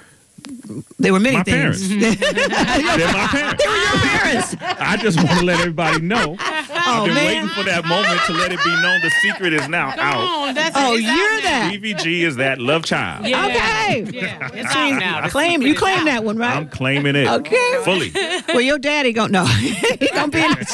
they 0.99 1.11
were 1.11 1.19
many 1.19 1.37
My 1.37 1.43
things. 1.43 1.87
parents. 1.87 1.87
They're 2.19 3.13
my 3.13 3.27
parents. 3.27 3.63
they 3.63 3.69
were 3.69 3.75
your 3.75 3.97
parents. 4.01 4.55
I 4.61 4.97
just 4.97 5.17
want 5.17 5.39
to 5.39 5.45
let 5.45 5.59
everybody 5.59 6.01
know. 6.01 6.35
I've 6.39 6.67
been 7.05 7.11
oh, 7.11 7.13
man. 7.13 7.15
waiting 7.25 7.47
for 7.49 7.63
that 7.63 7.85
moment 7.85 8.21
to 8.27 8.33
let 8.33 8.51
it 8.51 8.59
be 8.63 8.69
known 8.81 8.99
the 9.01 9.09
secret 9.21 9.53
is 9.53 9.67
now 9.69 9.89
out. 9.97 10.15
Oh, 10.17 10.53
that's 10.53 10.75
Oh, 10.77 10.93
it's 10.95 11.05
out 11.07 11.15
you're 11.15 11.35
now. 11.37 11.41
that. 11.43 11.71
DVG 11.81 12.21
is 12.21 12.35
that 12.37 12.59
love 12.59 12.83
child. 12.83 13.25
Yeah. 13.25 13.45
Okay. 13.47 14.03
Yeah, 14.11 14.49
it's 14.53 14.75
out 14.75 14.99
now. 14.99 15.21
The 15.21 15.29
Claim 15.29 15.61
secret 15.61 15.67
you 15.67 15.73
is 15.73 15.79
claim 15.79 15.99
out. 15.99 16.05
that 16.05 16.23
one, 16.23 16.37
right? 16.37 16.55
I'm 16.55 16.67
claiming 16.69 17.15
it 17.15 17.27
Okay. 17.27 17.81
fully. 17.83 18.11
well, 18.49 18.61
your 18.61 18.79
daddy 18.79 19.13
gonna 19.13 19.31
know. 19.31 19.45
he 19.45 20.07
gonna 20.09 20.27
be 20.29 20.39
in 20.43 20.51
it. 20.51 20.69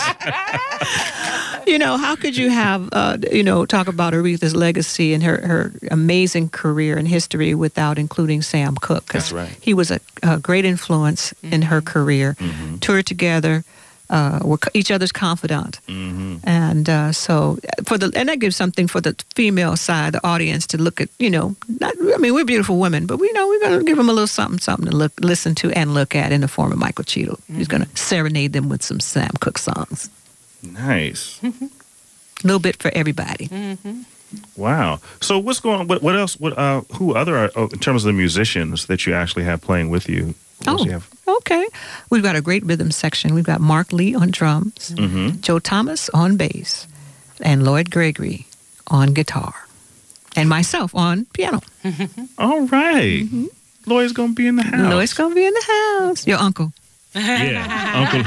You 1.72 1.78
know, 1.80 1.97
how 1.97 2.15
could 2.15 2.36
you 2.38 2.49
have, 2.49 2.89
uh, 2.91 3.17
you 3.32 3.43
know, 3.43 3.65
talk 3.65 3.88
about 3.88 4.13
Aretha's 4.13 4.55
legacy 4.55 5.13
and 5.13 5.24
her, 5.24 5.38
her 5.47 5.72
amazing 5.91 6.49
career 6.49 6.97
and 6.97 7.07
history 7.07 7.53
without 7.55 7.97
including 7.97 8.41
Sam 8.41 8.76
Cooke? 8.76 9.05
'Cause 9.07 9.30
That's 9.30 9.32
right. 9.32 9.57
He 9.61 9.74
was 9.74 9.91
a, 9.91 9.99
a 10.24 10.38
great 10.39 10.65
influence 10.65 11.34
in 11.43 11.61
her 11.63 11.82
career. 11.82 12.36
Mm-hmm. 12.39 12.78
Toured 12.80 13.05
together. 13.05 13.63
Uh, 14.11 14.39
were 14.43 14.57
each 14.74 14.89
other's 14.89 15.11
confidant, 15.11 15.80
Mm-hmm. 15.88 16.38
and 16.43 16.89
uh, 16.89 17.11
so 17.11 17.59
for 17.86 17.95
the 17.99 18.09
and 18.15 18.28
that 18.28 18.39
gives 18.39 18.55
something 18.55 18.88
for 18.89 18.99
the 19.01 19.13
female 19.36 19.76
side, 19.78 20.13
the 20.13 20.20
audience 20.28 20.65
to 20.67 20.78
look 20.82 20.99
at. 20.99 21.09
You 21.20 21.30
know, 21.30 21.55
not 21.80 21.93
I 22.15 22.17
mean 22.17 22.34
we're 22.34 22.43
beautiful 22.43 22.80
women, 22.80 23.05
but 23.05 23.20
we 23.20 23.30
know 23.34 23.47
we're 23.47 23.61
gonna 23.61 23.84
give 23.84 23.97
them 23.97 24.09
a 24.09 24.13
little 24.13 24.26
something, 24.26 24.57
something 24.59 24.89
to 24.89 24.97
look, 24.97 25.11
listen 25.22 25.53
to, 25.61 25.70
and 25.78 25.93
look 25.93 26.15
at 26.15 26.32
in 26.32 26.41
the 26.41 26.47
form 26.47 26.72
of 26.72 26.80
Michael 26.80 27.03
Cheadle. 27.03 27.38
He's 27.55 27.67
gonna 27.67 27.86
serenade 27.93 28.51
them 28.53 28.67
with 28.67 28.82
some 28.82 28.99
Sam 28.99 29.30
Cooke 29.41 29.59
songs. 29.59 30.09
Nice. 30.64 31.39
A 31.43 31.53
little 32.43 32.60
bit 32.60 32.76
for 32.78 32.91
everybody. 32.93 33.49
Wow. 34.55 34.99
So 35.22 35.39
what's 35.39 35.60
going 35.60 35.80
on? 35.82 35.88
What, 35.88 36.01
what 36.03 36.16
else? 36.16 36.39
What 36.39 36.57
uh? 36.57 36.82
Who 36.97 37.16
other 37.16 37.36
are, 37.38 37.51
oh, 37.55 37.68
in 37.68 37.80
terms 37.80 38.03
of 38.03 38.07
the 38.07 38.14
musicians 38.18 38.86
that 38.88 39.05
you 39.07 39.14
actually 39.14 39.43
have 39.45 39.62
playing 39.62 39.89
with 39.89 40.07
you? 40.10 40.36
Who 40.66 40.72
Oh, 40.72 40.84
you 40.86 40.91
have? 40.91 41.10
okay. 41.28 41.66
We've 42.10 42.22
got 42.24 42.36
a 42.36 42.41
great 42.41 42.66
rhythm 42.66 42.91
section. 42.91 43.34
We've 43.34 43.45
got 43.45 43.62
Mark 43.62 43.93
Lee 43.93 44.14
on 44.14 44.30
drums, 44.32 44.91
Mm-hmm. 44.95 45.39
Joe 45.41 45.60
Thomas 45.60 46.10
on 46.10 46.36
bass, 46.38 46.86
and 47.41 47.64
Lloyd 47.64 47.89
Gregory 47.89 48.45
on 48.88 49.14
guitar, 49.14 49.53
and 50.36 50.49
myself 50.49 50.93
on 50.93 51.26
piano. 51.34 51.62
All 52.38 52.68
right. 52.68 53.26
Lloyd's 53.88 54.12
gonna 54.14 54.34
be 54.34 54.45
in 54.47 54.57
the 54.57 54.64
house. 54.64 54.91
Lloyd's 54.93 55.14
gonna 55.14 55.34
be 55.34 55.45
in 55.45 55.53
the 55.53 55.66
house. 56.01 56.28
Your 56.28 56.38
uncle. 56.39 56.74
Yeah, 57.16 58.05
Uncle. 58.14 58.22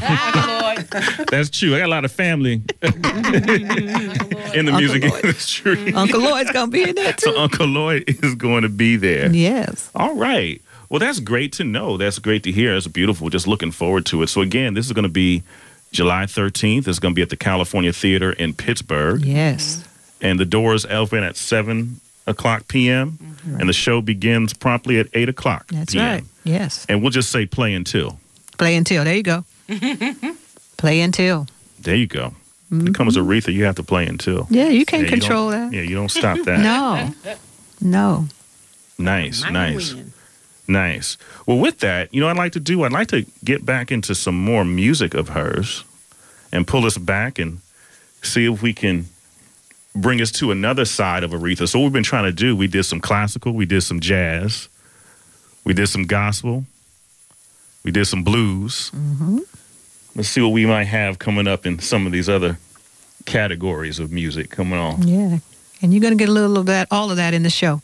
That's 1.31 1.51
true. 1.51 1.75
I 1.75 1.79
got 1.79 1.87
a 1.87 1.89
lot 1.89 2.05
of 2.05 2.13
family 2.13 2.63
in 2.83 3.03
the 3.03 4.73
Uncle 4.73 4.79
music 4.79 5.03
Lloyd. 5.05 5.25
industry. 5.25 5.95
Uncle 5.95 6.21
Lloyd's 6.21 6.51
gonna 6.53 6.71
be 6.71 6.83
in 6.89 6.95
there 6.95 7.15
So. 7.19 7.37
Uncle 7.39 7.67
Lloyd 7.67 8.05
is 8.07 8.35
going 8.35 8.63
to 8.63 8.69
be 8.69 8.97
there. 8.97 9.33
Yes. 9.33 9.91
All 9.95 10.15
right. 10.15 10.61
Well, 10.89 10.99
that's 10.99 11.21
great 11.21 11.53
to 11.55 11.65
know. 11.65 11.97
That's 11.97 12.19
great 12.19 12.43
to 12.45 12.53
hear. 12.53 12.75
It's 12.75 12.87
beautiful. 12.87 13.31
Just 13.31 13.47
looking 13.47 13.71
forward 13.71 14.05
to 14.07 14.23
it. 14.23 14.27
So 14.29 14.41
again, 14.43 14.75
this 14.75 14.85
is 14.87 14.93
going 14.93 15.05
to 15.05 15.09
be 15.09 15.43
July 15.91 16.25
13th. 16.25 16.87
It's 16.87 16.99
going 16.99 17.15
to 17.15 17.17
be 17.17 17.23
at 17.23 17.31
the 17.31 17.37
California 17.37 17.93
Theater 17.93 18.33
in 18.33 18.53
Pittsburg, 18.53 19.25
Yes. 19.25 19.85
and 20.21 20.39
the 20.39 20.45
doors 20.45 20.85
open 20.87 21.23
at 21.25 21.37
seven 21.37 22.01
o'clock 22.27 22.69
p.m. 22.69 23.13
Mm-hmm. 23.13 23.59
and 23.61 23.69
the 23.69 23.73
show 23.73 24.01
begins 24.01 24.53
promptly 24.55 24.99
at 25.01 25.09
eight 25.15 25.29
o'clock. 25.29 25.67
That's 25.69 25.93
p.m. 25.95 26.05
right. 26.07 26.25
Yes. 26.45 26.85
And 26.89 27.01
we'll 27.03 27.11
just 27.11 27.31
say 27.31 27.47
play 27.47 27.73
until. 27.75 28.21
Play 28.59 28.77
until. 28.77 29.03
There 29.05 29.17
you 29.17 29.23
go. 29.23 29.45
Play 30.83 31.01
until. 31.01 31.47
There 31.81 31.95
you 31.95 32.09
go. 32.09 32.35
When 32.69 32.89
it 32.89 32.95
comes 32.95 33.15
to 33.15 33.21
Aretha, 33.23 33.53
you 33.55 33.63
have 33.67 33.77
to 33.77 33.85
play 33.85 34.05
until. 34.05 34.49
Yeah, 34.51 34.69
you 34.69 34.85
can't 34.85 35.05
Yeah, 35.05 35.11
control 35.11 35.53
don't- 35.53 35.71
that. 35.71 35.77
Yeah, 35.77 35.83
you 35.85 35.95
don't 35.95 36.11
stop 36.11 36.39
that. 36.45 36.59
No. 36.61 37.15
No. 37.81 38.27
Nice, 38.99 39.43
My 39.45 39.51
nice. 39.51 39.93
queen. 39.93 40.13
Nice. 40.67 41.19
Well, 41.47 41.59
with 41.59 41.79
that, 41.79 42.13
you 42.13 42.21
know, 42.21 42.29
I'd 42.29 42.37
like 42.37 42.51
to 42.53 42.61
do, 42.61 42.83
I'd 42.83 42.91
like 42.91 43.07
to 43.09 43.25
get 43.45 43.65
back 43.65 43.93
into 43.93 44.13
some 44.17 44.35
more 44.37 44.65
music 44.65 45.15
of 45.15 45.29
hers 45.29 45.85
and 46.51 46.67
pull 46.67 46.85
us 46.85 46.99
back 46.99 47.39
and 47.39 47.61
see 48.23 48.47
if 48.53 48.61
we 48.61 48.73
can 48.73 49.07
bring 49.95 50.21
us 50.21 50.33
to 50.33 50.51
another 50.51 50.85
side 50.85 51.23
of 51.23 51.31
Aretha. 51.31 51.69
So, 51.69 51.79
what 51.79 51.85
we've 51.85 51.93
been 51.93 52.03
trying 52.03 52.25
to 52.25 52.33
do, 52.33 52.57
we 52.57 52.67
did 52.67 52.83
some 52.85 52.99
classical, 53.01 53.53
we 53.53 53.67
did 53.67 53.83
some 53.83 54.01
jazz, 54.01 54.69
we 55.65 55.75
did 55.75 55.87
some 55.89 56.07
gospel, 56.07 56.65
we 57.85 57.93
did 57.93 58.07
some 58.07 58.25
blues. 58.25 58.91
Mm-hmm. 58.93 59.39
Let's 60.15 60.29
see 60.29 60.41
what 60.43 60.53
we 60.53 60.67
might 60.67 60.85
have 60.85 61.19
coming 61.19 61.47
up 61.49 61.65
in 61.65 61.79
some 61.79 62.07
of 62.07 62.13
these 62.13 62.29
other 62.29 62.59
categories 63.25 63.99
of 63.99 64.13
music 64.13 64.51
coming 64.51 64.79
on. 64.79 65.07
Yeah. 65.07 65.39
And 65.81 65.93
you're 65.93 66.03
going 66.03 66.17
to 66.17 66.19
get 66.19 66.29
a 66.29 66.33
little 66.33 66.59
of 66.59 66.67
that, 66.67 66.89
all 66.91 67.11
of 67.11 67.17
that 67.17 67.35
in 67.35 67.43
the 67.43 67.51
show. 67.51 67.81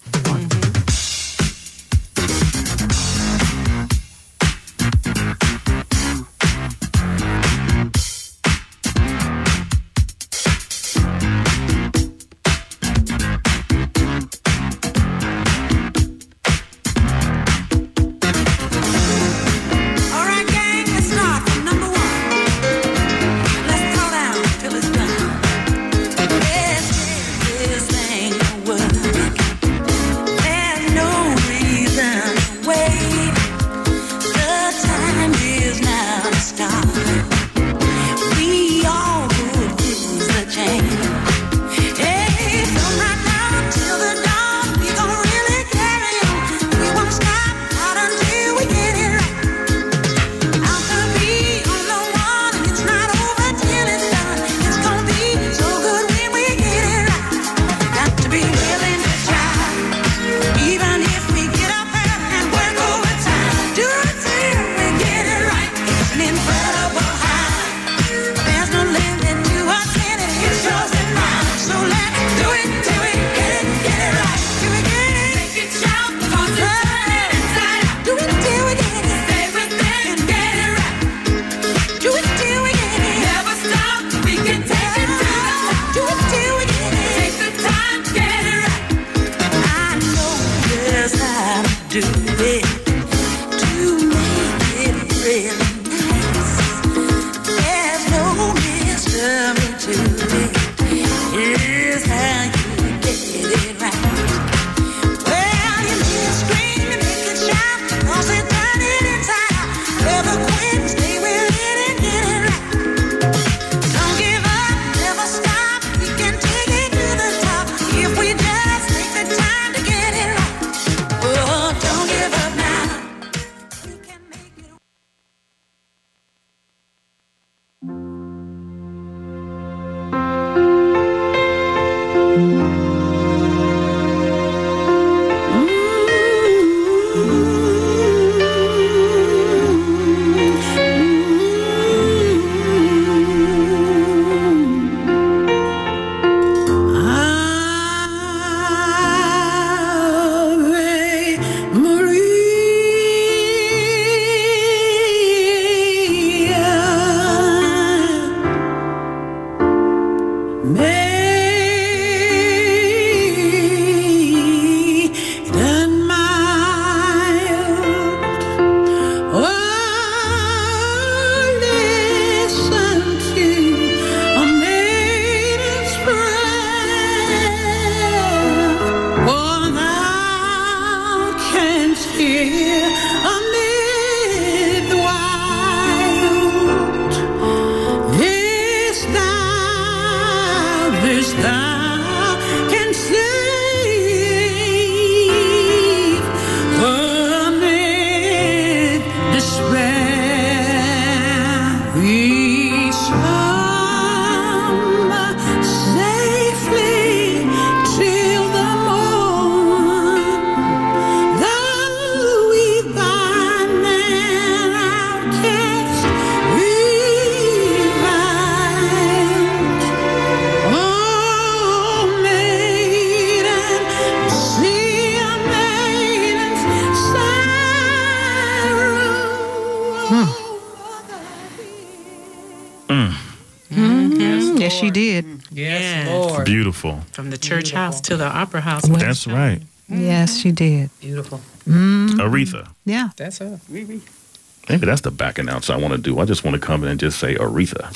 To 238.09 238.17
the 238.17 238.25
opera 238.27 238.63
house. 238.63 238.89
That's 238.89 239.27
right. 239.27 239.61
Yes, 239.87 240.39
she 240.39 240.51
did. 240.51 240.89
Beautiful. 241.01 241.39
Mm-hmm. 241.69 242.19
Aretha. 242.21 242.69
Yeah. 242.87 243.11
That's 243.17 243.39
her. 243.39 243.61
Maybe 243.69 244.85
that's 244.87 245.01
the 245.03 245.11
back 245.11 245.39
announce 245.39 245.69
I 245.69 245.77
want 245.77 245.93
to 245.93 245.99
do. 245.99 246.19
I 246.19 246.25
just 246.25 246.45
want 246.45 246.55
to 246.55 246.61
come 246.61 246.83
in 246.85 246.91
and 246.91 247.01
just 247.01 247.19
say 247.19 247.35
Aretha. 247.37 247.89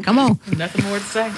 Come 0.04 0.18
on. 0.18 0.38
Nothing 0.56 0.84
more 0.86 0.98
to 0.98 1.04
say. 1.04 1.30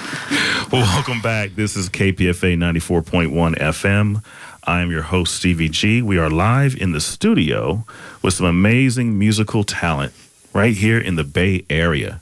Well, 0.71 0.83
welcome 0.83 1.21
back. 1.21 1.55
This 1.55 1.75
is 1.75 1.89
KPFA 1.89 2.57
94.1 2.57 3.57
FM. 3.57 4.23
I 4.63 4.81
am 4.81 4.91
your 4.91 5.03
host, 5.03 5.35
Stevie 5.35 5.69
G. 5.69 6.01
We 6.01 6.17
are 6.17 6.29
live 6.29 6.75
in 6.75 6.91
the 6.91 6.99
studio 7.01 7.85
with 8.21 8.33
some 8.33 8.45
amazing 8.45 9.17
musical 9.17 9.63
talent 9.63 10.13
right 10.53 10.75
here 10.75 10.99
in 10.99 11.15
the 11.15 11.23
Bay 11.23 11.65
Area. 11.69 12.21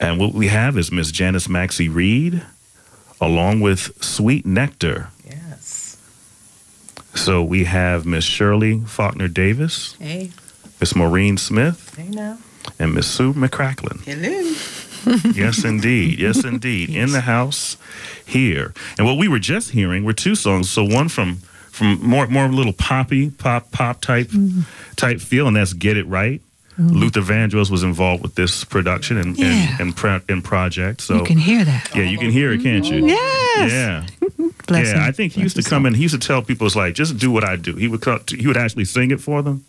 And 0.00 0.18
what 0.18 0.32
we 0.34 0.48
have 0.48 0.76
is 0.76 0.92
Miss 0.92 1.10
Janice 1.10 1.48
Maxie 1.48 1.88
Reid, 1.88 2.42
along 3.24 3.60
with 3.60 4.02
Sweet 4.02 4.44
Nectar. 4.44 5.08
Yes. 5.26 5.96
So 7.14 7.42
we 7.42 7.64
have 7.64 8.04
Miss 8.04 8.24
Shirley 8.24 8.80
Faulkner 8.80 9.28
Davis, 9.28 9.96
Hey, 9.98 10.30
Miss 10.80 10.94
Maureen 10.94 11.36
Smith, 11.36 11.94
hey 11.96 12.08
now. 12.08 12.38
and 12.78 12.94
Miss 12.94 13.06
Sue 13.06 13.32
McCracklin. 13.32 14.04
Hello. 14.04 14.54
yes, 15.34 15.64
indeed. 15.64 16.18
Yes, 16.18 16.44
indeed. 16.44 16.90
In 16.90 17.12
the 17.12 17.22
house 17.22 17.76
here. 18.24 18.72
And 18.98 19.06
what 19.06 19.18
we 19.18 19.28
were 19.28 19.38
just 19.38 19.70
hearing 19.70 20.04
were 20.04 20.14
two 20.14 20.34
songs. 20.34 20.70
So 20.70 20.82
one 20.82 21.08
from 21.08 21.36
from 21.70 22.00
more 22.06 22.26
more 22.28 22.48
little 22.48 22.72
poppy 22.72 23.30
pop 23.30 23.70
pop 23.70 24.00
type 24.00 24.28
mm-hmm. 24.28 24.62
type 24.96 25.20
feel, 25.20 25.46
and 25.46 25.56
that's 25.56 25.72
"Get 25.72 25.96
It 25.96 26.06
Right." 26.06 26.40
Luther 26.78 27.20
Vandross 27.22 27.70
was 27.70 27.82
involved 27.82 28.22
with 28.22 28.34
this 28.34 28.64
production 28.64 29.16
and 29.16 29.36
Yeah. 29.38 29.46
and, 29.46 29.80
and, 29.80 29.96
pro- 29.96 30.20
and 30.28 30.42
project. 30.42 31.00
So 31.02 31.16
you 31.16 31.24
can 31.24 31.38
hear 31.38 31.64
that. 31.64 31.90
yeah, 31.94 32.02
you 32.02 32.18
can 32.18 32.30
hear 32.30 32.52
it, 32.52 32.62
can't 32.62 32.84
you? 32.84 33.06
Yes. 33.06 33.70
Yeah. 33.72 34.06
Bless 34.66 34.86
yeah, 34.88 34.94
him. 34.94 35.02
I 35.08 35.12
think 35.12 35.32
he 35.34 35.40
used 35.42 35.56
to 35.56 35.62
come 35.62 35.86
in. 35.86 35.94
He 35.94 36.02
used 36.02 36.20
to 36.20 36.26
tell 36.26 36.42
people, 36.42 36.66
"It's 36.66 36.74
like 36.76 36.94
just 36.94 37.18
do 37.18 37.30
what 37.30 37.44
I 37.44 37.56
do." 37.56 37.74
He 37.76 37.86
would 37.86 38.00
come, 38.00 38.20
he 38.28 38.46
would 38.46 38.56
actually 38.56 38.86
sing 38.86 39.10
it 39.10 39.20
for 39.20 39.42
them, 39.42 39.64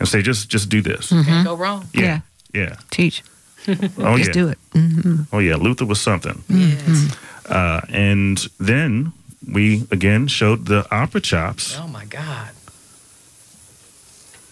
and 0.00 0.08
say, 0.08 0.22
"Just 0.22 0.48
just 0.50 0.68
do 0.68 0.82
this." 0.82 1.08
Can't 1.10 1.46
go 1.46 1.54
wrong. 1.56 1.86
Yeah, 1.94 2.20
yeah. 2.52 2.76
Teach. 2.90 3.22
Oh 3.66 3.72
Mm-hmm. 3.72 4.16
Just 4.16 4.28
yeah. 4.28 4.32
do 4.42 4.48
it. 4.48 4.58
hmm 4.72 5.22
Oh 5.32 5.38
yeah. 5.38 5.54
Luther 5.56 5.86
was 5.86 6.00
something. 6.00 6.42
Yes. 6.48 7.16
Uh, 7.48 7.80
and 7.88 8.38
then 8.58 9.12
we 9.50 9.86
again 9.90 10.26
showed 10.26 10.66
the 10.66 10.84
opera 10.90 11.20
chops, 11.20 11.76
Oh 11.80 11.86
my 11.88 12.04
God. 12.06 12.50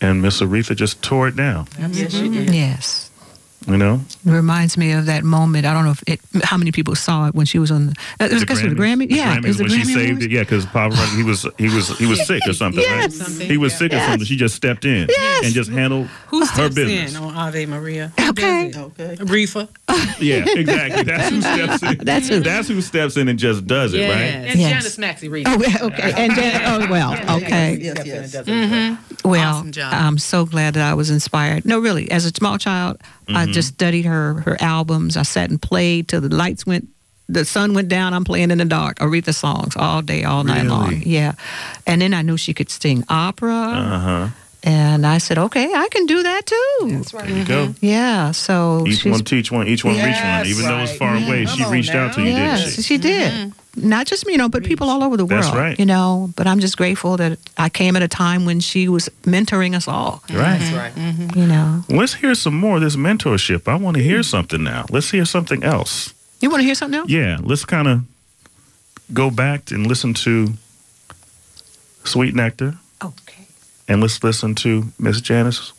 And 0.02 0.20
Miss 0.20 0.40
Aretha 0.40 0.76
just 0.76 1.02
tore 1.02 1.28
it 1.28 1.36
down. 1.36 1.68
Yes, 1.78 2.12
she 2.12 2.28
did. 2.28 2.52
Yes. 2.52 3.10
You 3.66 3.76
know, 3.76 4.00
It 4.26 4.30
reminds 4.30 4.76
me 4.76 4.92
of 4.92 5.06
that 5.06 5.22
moment. 5.24 5.66
I 5.66 5.72
don't 5.72 5.84
know 5.84 5.92
if 5.92 6.02
it, 6.06 6.20
how 6.42 6.56
many 6.56 6.72
people 6.72 6.94
saw 6.96 7.28
it 7.28 7.34
when 7.34 7.46
she 7.46 7.58
was 7.60 7.70
on. 7.70 7.86
The, 7.86 7.94
uh, 8.20 8.24
it 8.26 8.32
was 8.32 8.40
because 8.42 8.62
of 8.62 8.70
the 8.70 8.76
Grammy. 8.76 9.08
The 9.08 9.14
yeah, 9.16 9.36
Grammys 9.36 9.44
it 9.44 9.48
was 9.48 9.56
the 9.58 9.62
when 9.64 9.70
she 9.72 9.78
Grammy 9.78 9.94
saved 9.94 10.08
Awards. 10.10 10.24
it. 10.24 10.30
Yeah, 10.32 10.40
because 10.40 10.66
Pavarotti 10.66 11.16
he 11.16 11.22
was 11.22 11.46
he 11.58 11.68
was 11.68 11.98
he 11.98 12.06
was 12.06 12.26
sick 12.26 12.42
or 12.46 12.52
something. 12.54 12.80
Yes. 12.82 13.00
right? 13.02 13.12
Something. 13.12 13.48
He 13.48 13.56
was 13.56 13.74
sick 13.74 13.92
or 13.92 13.96
Yes. 13.96 14.08
something. 14.08 14.26
She 14.26 14.36
just 14.36 14.54
stepped 14.56 14.84
in 14.84 15.06
Yes. 15.08 15.44
and 15.44 15.54
just 15.54 15.70
handled 15.70 16.08
Who 16.28 16.44
her 16.44 16.68
business. 16.70 17.14
in 17.16 17.22
on 17.22 17.34
Ave 17.36 17.66
Maria? 17.66 18.12
Who 18.18 18.28
Okay. 18.30 18.72
Okay. 18.74 19.16
Aretha. 19.16 19.68
Yeah, 20.20 20.44
exactly. 20.46 21.02
That's 21.04 21.28
who 21.30 21.40
steps 21.42 21.82
in. 21.82 21.98
That's 22.04 22.28
who- 22.28 22.40
That's 22.40 22.68
who 22.68 22.80
steps 22.80 23.16
in 23.16 23.28
and 23.28 23.38
just 23.38 23.66
does 23.66 23.92
it, 23.94 23.98
Yes. 24.00 24.10
right? 24.10 24.50
And 24.50 24.60
Yes. 24.60 24.70
Janice 24.72 24.98
Maxie 24.98 25.28
Reid. 25.28 25.46
Oh, 25.48 25.54
okay. 25.86 26.12
And 26.16 26.36
then, 26.36 26.62
oh, 26.64 26.90
well, 26.90 27.36
okay. 27.42 27.76
Yes, 27.80 27.92
Steps 28.00 28.06
yes. 28.08 28.34
and 28.34 28.46
does 28.98 29.10
it. 29.18 29.24
Well, 29.24 29.54
Awesome 29.56 29.72
job. 29.72 29.92
I'm 29.94 30.18
so 30.18 30.44
glad 30.46 30.74
that 30.74 30.82
I 30.88 30.94
was 30.94 31.10
inspired. 31.10 31.64
No, 31.64 31.78
really, 31.78 32.10
as 32.10 32.24
a 32.24 32.30
small 32.30 32.56
child, 32.58 32.98
I 33.28 33.46
Mm-hmm. 33.52 33.60
just 33.60 33.74
studied 33.74 34.04
her 34.06 34.34
her 34.44 34.56
albums. 34.60 35.16
I 35.16 35.22
sat 35.22 35.50
and 35.50 35.60
played 35.60 36.08
till 36.08 36.20
the 36.20 36.28
lights 36.34 36.64
went, 36.66 36.88
the 37.28 37.44
sun 37.44 37.74
went 37.74 37.88
down. 37.88 38.12
I'm 38.14 38.24
playing 38.24 38.50
in 38.50 38.58
the 38.58 38.64
dark, 38.64 38.98
Aretha 38.98 39.32
songs 39.34 39.76
all 39.76 40.02
day, 40.02 40.24
all 40.24 40.44
night 40.44 40.66
long. 40.66 41.02
Yeah, 41.04 41.32
and 41.86 42.00
then 42.02 42.12
I 42.14 42.22
knew 42.22 42.36
she 42.36 42.52
could 42.54 42.70
sing 42.70 43.04
opera, 43.08 43.54
Uh 43.54 43.98
huh. 43.98 44.28
And 44.64 45.04
I 45.06 45.18
said, 45.18 45.38
okay, 45.38 45.72
I 45.74 45.88
can 45.90 46.06
do 46.06 46.22
that 46.22 46.46
too. 46.46 46.78
That's 46.90 47.12
right. 47.14 47.26
There 47.26 47.36
you 47.38 47.44
go. 47.44 47.66
Mm-hmm. 47.66 47.86
Yeah, 47.86 48.30
so 48.30 48.84
Each 48.86 49.04
one 49.04 49.24
teach 49.24 49.50
one. 49.50 49.66
Each 49.66 49.84
one 49.84 49.94
reach 49.94 50.02
one. 50.04 50.12
Yes, 50.12 50.46
Even 50.48 50.66
though 50.66 50.78
it's 50.78 50.90
right. 50.92 50.98
far 50.98 51.16
mm-hmm. 51.16 51.26
away, 51.28 51.44
Come 51.46 51.56
she 51.56 51.64
on 51.64 51.72
reached 51.72 51.94
out 51.94 52.12
to 52.14 52.22
you, 52.22 52.28
yes, 52.28 52.60
didn't 52.60 52.74
she? 52.76 52.82
she 52.82 52.98
did. 52.98 53.32
Mm-hmm. 53.32 53.88
Not 53.88 54.06
just 54.06 54.26
me, 54.26 54.32
you 54.32 54.38
know, 54.38 54.50
but 54.50 54.64
people 54.64 54.90
all 54.90 55.02
over 55.02 55.16
the 55.16 55.24
world. 55.24 55.44
That's 55.44 55.56
right. 55.56 55.78
You 55.78 55.86
know, 55.86 56.30
but 56.36 56.46
I'm 56.46 56.60
just 56.60 56.76
grateful 56.76 57.16
that 57.16 57.38
I 57.56 57.70
came 57.70 57.96
at 57.96 58.02
a 58.02 58.08
time 58.08 58.44
when 58.44 58.60
she 58.60 58.86
was 58.86 59.08
mentoring 59.22 59.74
us 59.74 59.88
all. 59.88 60.22
Right. 60.30 60.58
That's 60.58 60.72
right. 60.96 61.36
You 61.36 61.46
know, 61.46 61.82
Let's 61.88 62.12
hear 62.14 62.34
some 62.34 62.54
more 62.54 62.76
of 62.76 62.82
this 62.82 62.96
mentorship. 62.96 63.66
I 63.68 63.76
want 63.76 63.96
to 63.96 64.02
hear 64.02 64.22
something 64.22 64.62
now. 64.62 64.84
Let's 64.90 65.10
hear 65.10 65.24
something 65.24 65.64
else. 65.64 66.12
you 66.40 66.50
want 66.50 66.60
to 66.60 66.66
hear 66.66 66.74
something 66.74 66.98
else? 67.00 67.08
Yeah, 67.10 67.38
let's 67.42 67.64
kind 67.64 67.88
of 67.88 68.02
go 69.14 69.30
back 69.30 69.70
and 69.70 69.86
listen 69.86 70.12
to 70.14 70.52
Sweet 72.04 72.34
Nectar, 72.34 72.68
Okay. 72.68 72.76
And 73.88 74.00
let's 74.00 74.22
listen 74.22 74.54
to 74.56 74.84
Miss 74.98 75.20
Janice 75.20 75.72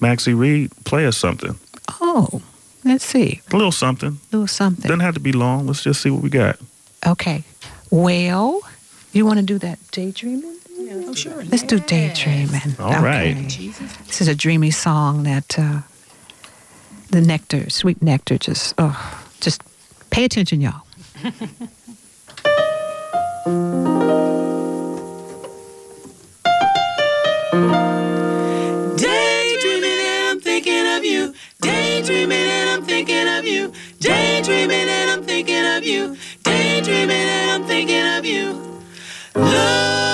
Maxie 0.00 0.34
Reid 0.34 0.70
play 0.84 1.06
us 1.06 1.16
something. 1.16 1.58
Oh, 2.00 2.42
let's 2.84 3.04
see. 3.04 3.40
A 3.52 3.56
little 3.56 3.72
something. 3.72 4.18
Little 4.32 4.46
something. 4.46 4.82
Doesn't 4.82 5.00
have 5.00 5.14
to 5.14 5.20
be 5.20 5.32
long. 5.32 5.66
Let's 5.66 5.82
just 5.82 6.02
see 6.02 6.10
what 6.10 6.22
we 6.22 6.28
got. 6.28 6.58
Okay. 7.06 7.44
Well, 7.90 8.60
you 9.12 9.24
want 9.24 9.38
to 9.38 9.44
do 9.44 9.58
that 9.58 9.78
daydreaming? 9.90 10.56
Oh, 10.78 11.14
sure. 11.14 11.44
Let's 11.44 11.62
do 11.62 11.78
daydreaming. 11.80 12.76
All 12.78 13.02
right. 13.02 13.34
This 14.06 14.20
is 14.20 14.28
a 14.28 14.34
dreamy 14.34 14.70
song 14.70 15.22
that 15.22 15.58
uh, 15.58 15.80
the 17.10 17.20
nectar, 17.20 17.70
sweet 17.70 18.02
nectar, 18.02 18.38
just 18.38 18.74
oh, 18.78 19.24
just 19.40 19.62
pay 20.10 20.24
attention, 20.24 20.60
y'all. 20.60 20.82
Daydreaming 34.46 34.88
and 34.88 35.10
I'm 35.10 35.24
thinking 35.24 35.66
of 35.66 35.84
you. 35.84 36.16
Daydreaming 36.44 37.10
and 37.10 37.50
I'm 37.50 37.64
thinking 37.64 38.06
of 38.06 38.24
you. 38.24 38.80
Look 39.34 40.05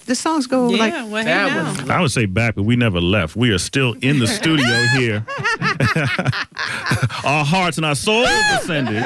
that. 0.00 0.06
The 0.06 0.14
songs 0.14 0.46
go 0.46 0.70
Yeah, 0.70 0.78
like 0.78 0.92
well, 0.92 1.24
that 1.24 1.52
now. 1.52 1.70
was- 1.82 1.90
I 1.90 2.00
would 2.00 2.10
say 2.12 2.26
back, 2.26 2.54
but 2.54 2.62
we 2.64 2.76
never 2.76 3.00
left. 3.00 3.36
We 3.36 3.50
are 3.50 3.58
still 3.58 3.94
in 4.02 4.18
the 4.18 4.26
studio 4.38 4.66
here. 4.98 5.24
our 7.24 7.44
hearts 7.44 7.76
and 7.76 7.86
our 7.86 7.94
souls 7.94 8.28
descended. 8.58 9.02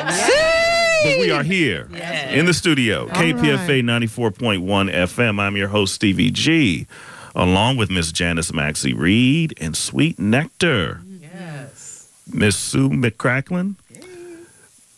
But 1.03 1.19
we 1.19 1.31
are 1.31 1.43
here 1.43 1.89
in 2.31 2.45
the 2.47 2.53
studio, 2.55 3.07
KPFA 3.09 3.83
94.1 3.83 4.61
FM. 4.93 5.41
I'm 5.41 5.57
your 5.57 5.69
host, 5.69 5.95
Stevie 5.95 6.31
G, 6.31 6.87
along 7.35 7.77
with 7.79 7.91
Miss 7.91 8.13
Janice 8.13 8.53
Maxie 8.53 8.93
Reid 8.93 9.55
and 9.61 9.75
Sweet 9.77 10.19
Nectar, 10.19 11.01
Yes. 11.23 12.09
Miss 12.31 12.57
Sue 12.57 12.91
McCracklin, 12.91 13.77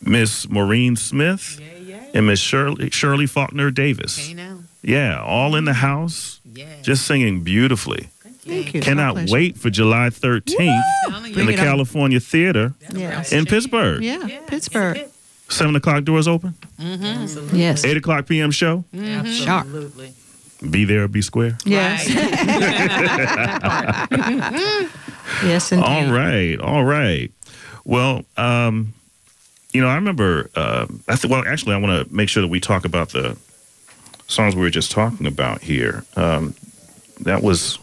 Miss 0.05 0.49
Maureen 0.49 0.97
Smith, 0.97 1.61
Yeah, 1.61 1.97
yeah. 1.97 2.05
and 2.14 2.26
Miss 2.26 2.40
Shirley, 2.40 2.90
Shirley 2.90 3.26
Faulkner 3.26 3.70
Davis. 3.70 4.18
Hey 4.26 4.34
now. 4.34 4.59
Yeah, 4.83 5.20
all 5.22 5.55
in 5.57 5.64
the 5.64 5.72
house, 5.74 6.41
Yeah. 6.55 6.66
just 6.83 7.07
singing 7.07 7.43
beautifully. 7.43 8.09
Thank 8.45 8.74
you. 8.74 8.80
Cannot 8.80 9.30
wait 9.30 9.57
for 9.57 9.70
July 9.70 10.11
13th 10.11 10.83
Telling 11.09 11.33
in 11.33 11.39
you. 11.39 11.45
the 11.47 11.53
it 11.53 11.59
on. 11.61 11.64
California 11.64 12.18
Theater 12.18 12.74
Yes. 12.93 13.33
in 13.33 13.47
Pittsburg. 13.47 14.03
Yeah, 14.03 14.26
Pittsburg. 14.49 15.05
7 15.49 15.76
o'clock 15.76 16.03
doors 16.05 16.26
open, 16.26 16.55
Yes. 17.53 17.85
8 17.85 17.97
o'clock 17.99 18.26
p.m. 18.26 18.51
show. 18.51 18.85
Sharp. 18.93 19.66
Absolutely. 19.66 20.12
Be 20.70 20.85
there 20.85 21.05
or 21.05 21.09
be 21.09 21.22
square. 21.22 21.57
Yes. 21.64 22.09
yes, 25.45 25.72
indeed. 25.72 25.85
All 25.87 26.12
right, 26.12 26.59
all 26.61 26.85
right. 26.85 27.30
Well, 27.85 28.24
um, 28.37 28.95
you 29.72 29.80
know, 29.80 29.89
I 29.89 29.95
remember. 29.97 30.51
Uh, 30.55 30.87
I 31.09 31.16
th- 31.16 31.30
well, 31.30 31.45
actually, 31.47 31.74
I 31.74 31.78
want 31.78 32.09
to 32.09 32.14
make 32.14 32.28
sure 32.28 32.43
that 32.43 32.49
we 32.49 32.61
talk 32.61 32.85
about 32.85 33.11
the 33.11 33.37
songs 34.26 34.54
we 34.54 34.62
were 34.62 34.70
just 34.70 34.90
talking 34.90 35.26
about 35.26 35.62
here. 35.62 36.04
Um, 36.16 36.54
that 37.20 37.42
was 37.42 37.78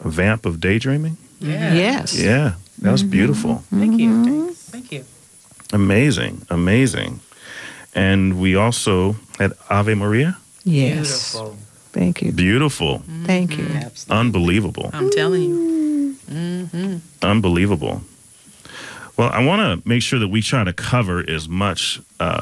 a 0.00 0.08
vamp 0.08 0.46
of 0.46 0.60
daydreaming. 0.60 1.16
Yeah. 1.40 1.74
Yes. 1.74 2.18
Yeah, 2.18 2.54
that 2.82 2.92
was 2.92 3.02
beautiful. 3.02 3.62
Thank 3.70 3.98
you. 4.00 4.24
Thanks. 4.24 4.62
Thank 4.70 4.92
you. 4.92 5.04
Amazing, 5.72 6.42
amazing. 6.50 7.20
And 7.94 8.40
we 8.40 8.56
also 8.56 9.16
had 9.38 9.52
Ave 9.68 9.94
Maria. 9.94 10.36
Yes. 10.64 11.32
Beautiful. 11.32 11.56
Thank 11.92 12.22
you. 12.22 12.32
Beautiful, 12.32 13.02
Thank 13.24 13.58
you. 13.58 13.66
Absolutely. 13.66 14.16
unbelievable, 14.20 14.90
I'm 14.94 15.10
telling 15.10 15.42
you. 15.42 17.00
unbelievable. 17.22 18.02
Well, 19.18 19.28
I 19.30 19.44
want 19.44 19.82
to 19.82 19.86
make 19.88 20.00
sure 20.02 20.18
that 20.18 20.28
we 20.28 20.40
try 20.40 20.64
to 20.64 20.72
cover 20.72 21.22
as 21.28 21.48
much 21.48 22.00
uh, 22.18 22.40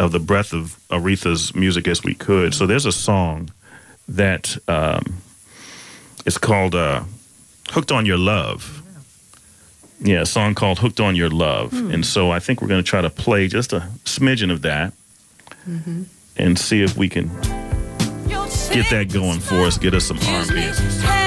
of 0.00 0.12
the 0.12 0.18
breadth 0.18 0.52
of 0.52 0.78
Aretha's 0.90 1.54
music 1.54 1.86
as 1.86 2.02
we 2.02 2.14
could. 2.14 2.54
So 2.54 2.66
there's 2.66 2.86
a 2.86 2.92
song 2.92 3.50
that 4.08 4.56
um, 4.66 5.18
is 6.26 6.38
called 6.38 6.74
uh, 6.74 7.02
"Hooked 7.70 7.92
on 7.92 8.06
Your 8.06 8.18
Love." 8.18 8.82
Yeah, 10.00 10.22
a 10.22 10.26
song 10.26 10.54
called 10.54 10.78
"Hooked 10.78 10.98
on 11.00 11.14
Your 11.14 11.28
Love," 11.28 11.72
and 11.92 12.04
so 12.04 12.30
I 12.30 12.40
think 12.40 12.62
we're 12.62 12.68
going 12.68 12.82
to 12.82 12.88
try 12.88 13.02
to 13.02 13.10
play 13.10 13.46
just 13.46 13.72
a 13.72 13.80
smidgen 14.04 14.50
of 14.50 14.62
that 14.62 14.94
and 16.36 16.58
see 16.58 16.82
if 16.82 16.96
we 16.96 17.08
can 17.08 17.28
get 18.72 18.88
that 18.90 19.10
going 19.12 19.40
for 19.40 19.66
us. 19.66 19.76
Get 19.78 19.94
us 19.94 20.04
some 20.06 20.18
R&B. 20.18 21.19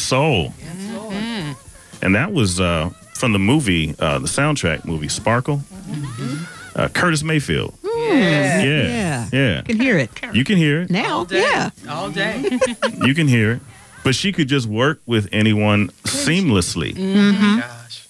soul, 0.00 0.52
and 2.02 2.14
that 2.14 2.32
was 2.32 2.60
uh, 2.60 2.90
from 3.14 3.32
the 3.32 3.38
movie, 3.38 3.94
uh, 3.98 4.18
the 4.18 4.26
soundtrack 4.28 4.84
movie 4.84 5.08
Sparkle. 5.08 5.60
Uh, 6.74 6.88
Curtis 6.88 7.22
Mayfield. 7.22 7.72
Yeah, 7.82 8.62
Yeah. 8.62 9.28
yeah. 9.32 9.56
You 9.56 9.62
can 9.64 9.80
hear 9.80 9.96
it 9.98 10.10
You 10.34 10.44
can 10.44 10.56
hear 10.58 10.82
it. 10.82 10.90
now. 10.90 11.18
All 11.18 11.24
day. 11.24 11.40
Yeah. 11.40 11.70
All 11.88 12.10
day. 12.10 12.58
You 13.06 13.14
can 13.14 13.28
hear 13.28 13.52
it. 13.52 13.60
But 14.04 14.14
she 14.14 14.30
could 14.30 14.46
just 14.48 14.66
work 14.66 15.00
with 15.06 15.26
anyone 15.32 15.88
seamlessly. 16.04 16.94
Gosh. 17.60 18.06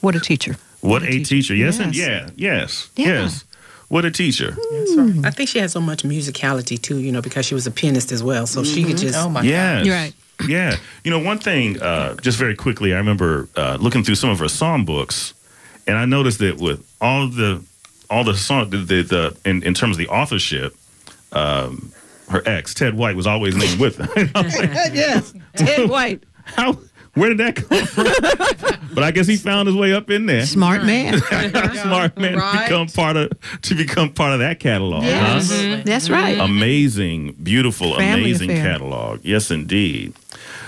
What 0.00 0.14
a 0.16 0.20
teacher. 0.20 0.56
What 0.80 1.02
a 1.02 1.22
teacher. 1.22 1.54
Yes, 1.54 1.78
and 1.80 1.94
yeah, 1.94 2.30
yes, 2.36 2.88
Yeah. 2.96 3.06
yes. 3.24 3.44
What 3.88 4.04
a 4.04 4.10
teacher. 4.10 4.50
That's 4.72 4.96
right. 4.96 5.24
I 5.26 5.30
think 5.30 5.48
she 5.50 5.58
had 5.58 5.70
so 5.70 5.80
much 5.80 6.02
musicality 6.02 6.80
too, 6.80 6.98
you 6.98 7.10
know, 7.12 7.20
because 7.22 7.44
she 7.46 7.54
was 7.54 7.66
a 7.66 7.70
pianist 7.70 8.10
as 8.12 8.22
well. 8.22 8.46
So 8.46 8.62
she 8.64 8.84
could 8.84 8.96
just 8.98 9.16
Oh 9.18 9.28
my 9.28 9.42
Yes. 9.42 9.84
You're 9.86 9.94
right. 9.94 10.14
Yeah. 10.46 10.76
You 11.04 11.10
know, 11.10 11.18
one 11.18 11.38
thing, 11.38 11.80
uh, 11.80 12.14
just 12.16 12.38
very 12.38 12.54
quickly, 12.54 12.92
I 12.94 12.98
remember 12.98 13.48
uh, 13.56 13.78
looking 13.80 14.04
through 14.04 14.16
some 14.16 14.30
of 14.30 14.38
her 14.38 14.48
song 14.48 14.84
books, 14.84 15.34
and 15.86 15.96
I 15.96 16.04
noticed 16.04 16.38
that 16.40 16.58
with 16.58 16.84
all 17.00 17.28
the 17.28 17.62
all 18.10 18.24
the 18.24 18.34
song, 18.36 18.70
the, 18.70 18.78
the, 18.78 19.02
the 19.02 19.36
in, 19.44 19.62
in 19.62 19.74
terms 19.74 19.96
of 19.96 19.98
the 19.98 20.08
authorship, 20.08 20.74
um, 21.32 21.92
her 22.30 22.42
ex 22.46 22.74
Ted 22.74 22.94
White 22.94 23.16
was 23.16 23.26
always 23.26 23.56
named 23.56 23.80
with 23.80 23.96
her. 23.96 24.08
yes, 24.94 25.34
Ted 25.56 25.88
White, 25.88 26.22
How? 26.44 26.78
Where 27.14 27.30
did 27.30 27.38
that 27.38 27.56
come 27.56 27.84
from? 27.86 28.04
but 28.94 29.02
I 29.02 29.10
guess 29.10 29.26
he 29.26 29.36
found 29.36 29.66
his 29.66 29.74
way 29.76 29.92
up 29.92 30.08
in 30.08 30.26
there. 30.26 30.46
smart 30.46 30.84
man. 30.84 31.18
Smart 31.18 32.16
man 32.16 32.34
to 32.34 32.58
become 32.62 32.86
part 32.86 33.16
of 33.16 33.30
to 33.62 33.74
become 33.74 34.12
part 34.12 34.34
of 34.34 34.38
that 34.38 34.60
catalog. 34.60 35.02
huh? 35.02 35.08
Yes, 35.08 35.82
that's 35.84 36.10
right. 36.10 36.38
amazing, 36.38 37.32
beautiful, 37.42 37.96
Family 37.96 38.30
amazing 38.30 38.50
affair. 38.52 38.72
catalog. 38.72 39.24
Yes, 39.24 39.50
indeed. 39.50 40.14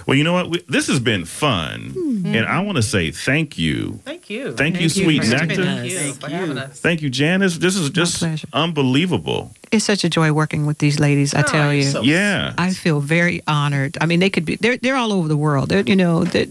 Well, 0.07 0.17
you 0.17 0.25
know 0.25 0.33
what? 0.33 0.51
We, 0.51 0.63
this 0.69 0.87
has 0.89 1.01
been 1.01 1.25
fun, 1.25 1.91
Hmm. 1.95 2.27
and 2.27 2.47
I 2.47 2.61
want 2.61 2.77
to 2.77 2.83
say 2.83 3.11
thank 3.11 3.59
you, 3.59 4.01
Thank 4.05 4.31
you. 4.31 4.53
thank, 4.53 4.81
you, 4.81 4.89
sweet 4.89 5.25
for 5.25 5.31
nectar. 5.31 5.65
Thank 5.65 5.91
you 5.91 6.13
for 6.15 6.31
having 6.31 6.59
us. 6.59 6.81
Thank 6.81 7.03
you, 7.03 7.11
Janice. 7.11 7.59
This 7.59 7.77
is 7.77 7.91
just 7.91 8.23
unbelievable. 8.53 9.53
It's 9.73 9.85
such 9.85 10.03
a 10.05 10.09
joy 10.09 10.33
working 10.33 10.67
with 10.67 10.79
these 10.79 10.99
ladies. 10.99 11.33
I 11.35 11.41
Oh, 11.41 11.43
tell 11.43 11.65
you're 11.73 11.83
you. 11.85 11.91
so 11.91 12.03
Yeah, 12.03 12.55
I 12.59 12.71
feel 12.73 13.01
very 13.01 13.41
honored. 13.47 13.97
I 14.01 14.07
mean, 14.07 14.19
they 14.21 14.31
could 14.31 14.45
be. 14.45 14.57
They're 14.57 14.77
they're 14.79 14.97
all 14.97 15.13
over 15.13 15.29
the 15.29 15.37
world. 15.37 15.69
They're 15.69 15.83
you 15.87 15.97
know 15.97 16.25
they're, 16.25 16.47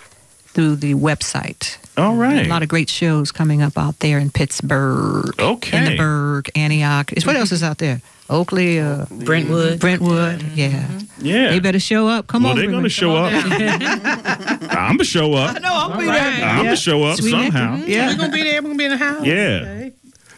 through 0.47 0.75
the 0.77 0.93
website. 0.95 1.77
All 1.97 2.15
right. 2.15 2.45
A 2.45 2.49
lot 2.49 2.63
of 2.63 2.69
great 2.69 2.89
shows 2.89 3.31
coming 3.31 3.61
up 3.61 3.77
out 3.77 3.99
there 3.99 4.17
in 4.19 4.31
Pittsburg. 4.31 5.39
Okay. 5.39 5.77
Innsbruck, 5.77 6.49
Antioch. 6.57 7.13
Is 7.13 7.25
What 7.25 7.35
else 7.35 7.51
is 7.51 7.63
out 7.63 7.77
there? 7.77 8.01
Oakley, 8.29 8.79
uh, 8.79 9.05
Brentwood. 9.11 9.79
Brentwood. 9.79 10.41
Yeah. 10.55 10.87
yeah. 11.19 11.51
They 11.51 11.59
better 11.59 11.79
show 11.79 12.07
up. 12.07 12.25
Come 12.27 12.45
on. 12.45 12.55
well, 12.55 12.57
they're 12.57 12.71
going 12.71 12.83
to 12.83 12.89
show 12.89 13.15
up. 13.15 13.31
I'm 13.33 13.49
going 13.49 14.97
to 14.97 15.03
show 15.05 15.33
up. 15.33 15.61
No, 15.61 15.69
I'll 15.71 15.97
be 15.97 16.07
right. 16.07 16.37
there. 16.37 16.45
I'm 16.49 16.63
going 16.63 16.75
to 16.75 16.81
show 16.81 17.03
up 17.03 17.17
Sweet 17.17 17.31
somehow. 17.31 17.75
Nectar. 17.75 17.91
Yeah. 17.91 18.07
We're 18.11 18.17
gonna 18.17 18.33
be 18.33 18.43
there. 18.43 18.61
We're 18.63 18.69
gonna 18.69 18.77
be 18.77 18.85
in 18.85 18.91
the 18.91 18.97
house. 18.97 19.25
Yeah. 19.25 19.89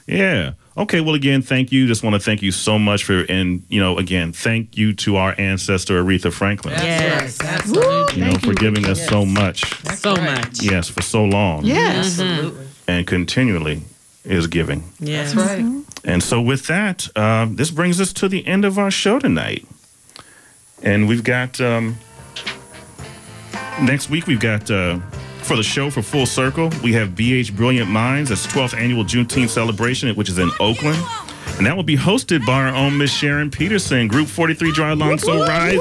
Yeah. 0.05 0.51
Okay. 0.77 1.01
Well, 1.01 1.15
again, 1.15 1.41
thank 1.41 1.71
you. 1.71 1.87
Just 1.87 2.03
want 2.03 2.13
to 2.13 2.19
thank 2.19 2.41
you 2.41 2.51
so 2.51 2.77
much 2.77 3.03
for, 3.03 3.21
and 3.29 3.63
you 3.67 3.79
know, 3.79 3.97
again, 3.97 4.31
thank 4.31 4.77
you 4.77 4.93
to 4.93 5.15
our 5.15 5.33
ancestor 5.37 6.03
Aretha 6.03 6.31
Franklin. 6.31 6.75
Yes, 6.75 7.41
right. 7.41 7.53
absolutely. 7.53 8.21
You 8.21 8.31
know, 8.31 8.37
for 8.37 8.53
giving 8.53 8.85
us 8.85 9.05
so 9.07 9.25
much. 9.25 9.65
So 9.95 10.13
right. 10.13 10.45
much. 10.45 10.61
Yes, 10.61 10.89
for 10.89 11.01
so 11.01 11.23
long. 11.23 11.65
Yes. 11.65 12.19
Absolutely. 12.19 12.67
And 12.87 13.07
continually 13.07 13.81
is 14.23 14.47
giving. 14.47 14.83
Yes. 14.99 15.33
That's 15.33 15.49
right. 15.49 15.83
And 16.05 16.23
so, 16.23 16.41
with 16.41 16.67
that, 16.67 17.07
um, 17.17 17.55
this 17.55 17.71
brings 17.71 17.99
us 17.99 18.13
to 18.13 18.29
the 18.29 18.45
end 18.47 18.63
of 18.63 18.77
our 18.77 18.91
show 18.91 19.19
tonight. 19.19 19.65
And 20.83 21.07
we've 21.07 21.23
got 21.23 21.59
um, 21.59 21.97
next 23.81 24.09
week. 24.09 24.27
We've 24.27 24.39
got 24.39 24.69
uh, 24.69 24.99
for 25.47 25.55
the 25.55 25.63
show 25.63 25.89
for 25.89 26.01
Full 26.01 26.25
Circle. 26.25 26.69
We 26.83 26.91
have 26.93 27.11
BH 27.11 27.55
Brilliant 27.55 27.89
Minds. 27.89 28.29
That's 28.29 28.45
12th 28.47 28.77
annual 28.77 29.05
Juneteenth 29.05 29.47
celebration, 29.47 30.13
which 30.15 30.27
is 30.27 30.39
in 30.39 30.51
Oakland, 30.59 31.01
and 31.55 31.65
that 31.65 31.73
will 31.73 31.83
be 31.83 31.95
hosted 31.95 32.45
by 32.45 32.65
our 32.65 32.75
own 32.75 32.97
Miss 32.97 33.13
Sharon 33.13 33.49
Peterson, 33.49 34.09
Group 34.09 34.27
43 34.27 34.73
Dry 34.73 34.91
Long 34.91 35.17
So 35.17 35.39
Rising, 35.39 35.79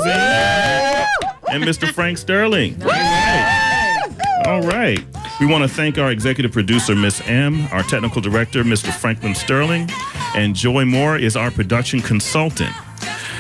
and 1.51 1.64
Mr. 1.64 1.93
Frank 1.93 2.19
Sterling. 2.19 2.81
All 2.81 2.89
right. 2.89 4.07
All 4.47 4.62
right. 4.62 5.05
We 5.41 5.47
want 5.47 5.64
to 5.64 5.69
thank 5.69 5.99
our 5.99 6.12
executive 6.12 6.53
producer, 6.53 6.95
Miss 6.95 7.21
M, 7.27 7.67
our 7.73 7.83
technical 7.83 8.23
director, 8.23 8.62
Mr. 8.62 8.93
Franklin 8.93 9.35
Sterling, 9.35 9.91
and 10.37 10.55
Joy 10.55 10.85
Moore 10.85 11.19
is 11.19 11.35
our 11.35 11.51
production 11.51 12.01
consultant. 12.01 12.73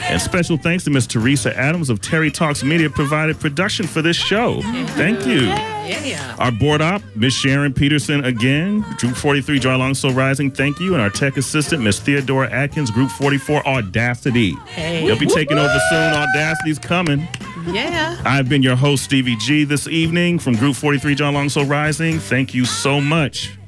And 0.08 0.22
special 0.22 0.56
thanks 0.56 0.84
to 0.84 0.90
Miss 0.90 1.06
Teresa 1.06 1.56
Adams 1.58 1.90
of 1.90 2.00
Terry 2.00 2.30
Talks 2.30 2.62
Media 2.62 2.88
provided 2.88 3.40
production 3.40 3.86
for 3.88 4.02
this 4.02 4.16
show. 4.16 4.62
Thank 4.90 5.26
you. 5.26 5.40
Yeah. 5.40 6.36
Our 6.38 6.52
board 6.52 6.80
op, 6.80 7.02
Miss 7.16 7.34
Sharon 7.34 7.72
Peterson 7.72 8.24
again, 8.24 8.84
Group 8.98 9.16
43 9.16 9.58
Dry 9.58 9.74
Long 9.74 9.94
So 9.94 10.10
Rising, 10.10 10.50
thank 10.52 10.78
you. 10.78 10.92
And 10.94 11.02
our 11.02 11.10
tech 11.10 11.36
assistant, 11.36 11.82
Miss 11.82 11.98
Theodora 11.98 12.48
Atkins, 12.50 12.90
Group 12.92 13.10
44 13.10 13.66
Audacity. 13.66 14.52
Hey. 14.66 15.06
They'll 15.06 15.18
be 15.18 15.26
taking 15.26 15.58
over 15.58 15.78
soon. 15.90 16.12
Audacity's 16.14 16.78
coming. 16.78 17.26
Yeah. 17.66 18.16
I've 18.24 18.48
been 18.48 18.62
your 18.62 18.76
host, 18.76 19.04
Stevie 19.04 19.36
G, 19.36 19.64
this 19.64 19.88
evening 19.88 20.38
from 20.38 20.54
Group 20.54 20.76
43 20.76 21.16
John 21.16 21.34
Long 21.34 21.48
So 21.48 21.64
Rising. 21.64 22.20
Thank 22.20 22.54
you 22.54 22.64
so 22.64 23.00
much. 23.00 23.58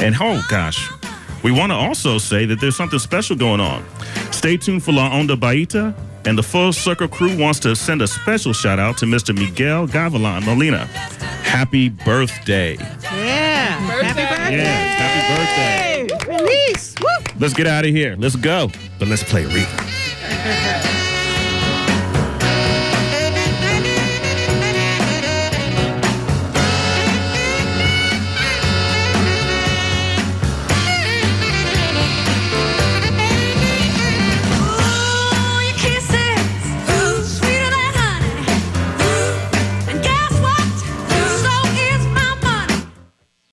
And 0.00 0.16
oh 0.18 0.44
gosh, 0.50 0.90
we 1.44 1.52
want 1.52 1.70
to 1.70 1.76
also 1.76 2.18
say 2.18 2.46
that 2.46 2.60
there's 2.60 2.76
something 2.76 2.98
special 2.98 3.36
going 3.36 3.60
on. 3.60 3.84
Stay 4.30 4.56
tuned 4.56 4.82
for 4.82 4.92
La 4.92 5.10
Onda 5.10 5.36
Bajita, 5.36 5.94
and 6.26 6.36
the 6.38 6.42
Full 6.42 6.72
Circle 6.72 7.08
crew 7.08 7.36
wants 7.36 7.60
to 7.60 7.74
send 7.76 8.02
a 8.02 8.06
special 8.06 8.52
shout 8.52 8.78
out 8.78 8.96
to 8.98 9.06
Mr. 9.06 9.36
Miguel 9.36 9.86
Gavilan 9.86 10.44
Molina. 10.44 10.86
Happy 11.44 11.88
birthday. 11.88 12.74
Yeah. 13.02 13.78
Happy 14.02 14.22
birthday. 14.22 14.56
Yes, 14.56 16.06
happy 16.06 16.06
birthday. 16.16 16.38
Release. 16.38 16.94
Woo. 17.00 17.08
Let's 17.38 17.54
get 17.54 17.66
out 17.66 17.84
of 17.84 17.90
here. 17.90 18.16
Let's 18.18 18.36
go. 18.36 18.70
But 18.98 19.08
let's 19.08 19.24
play 19.24 19.44
Aretha. 19.44 19.99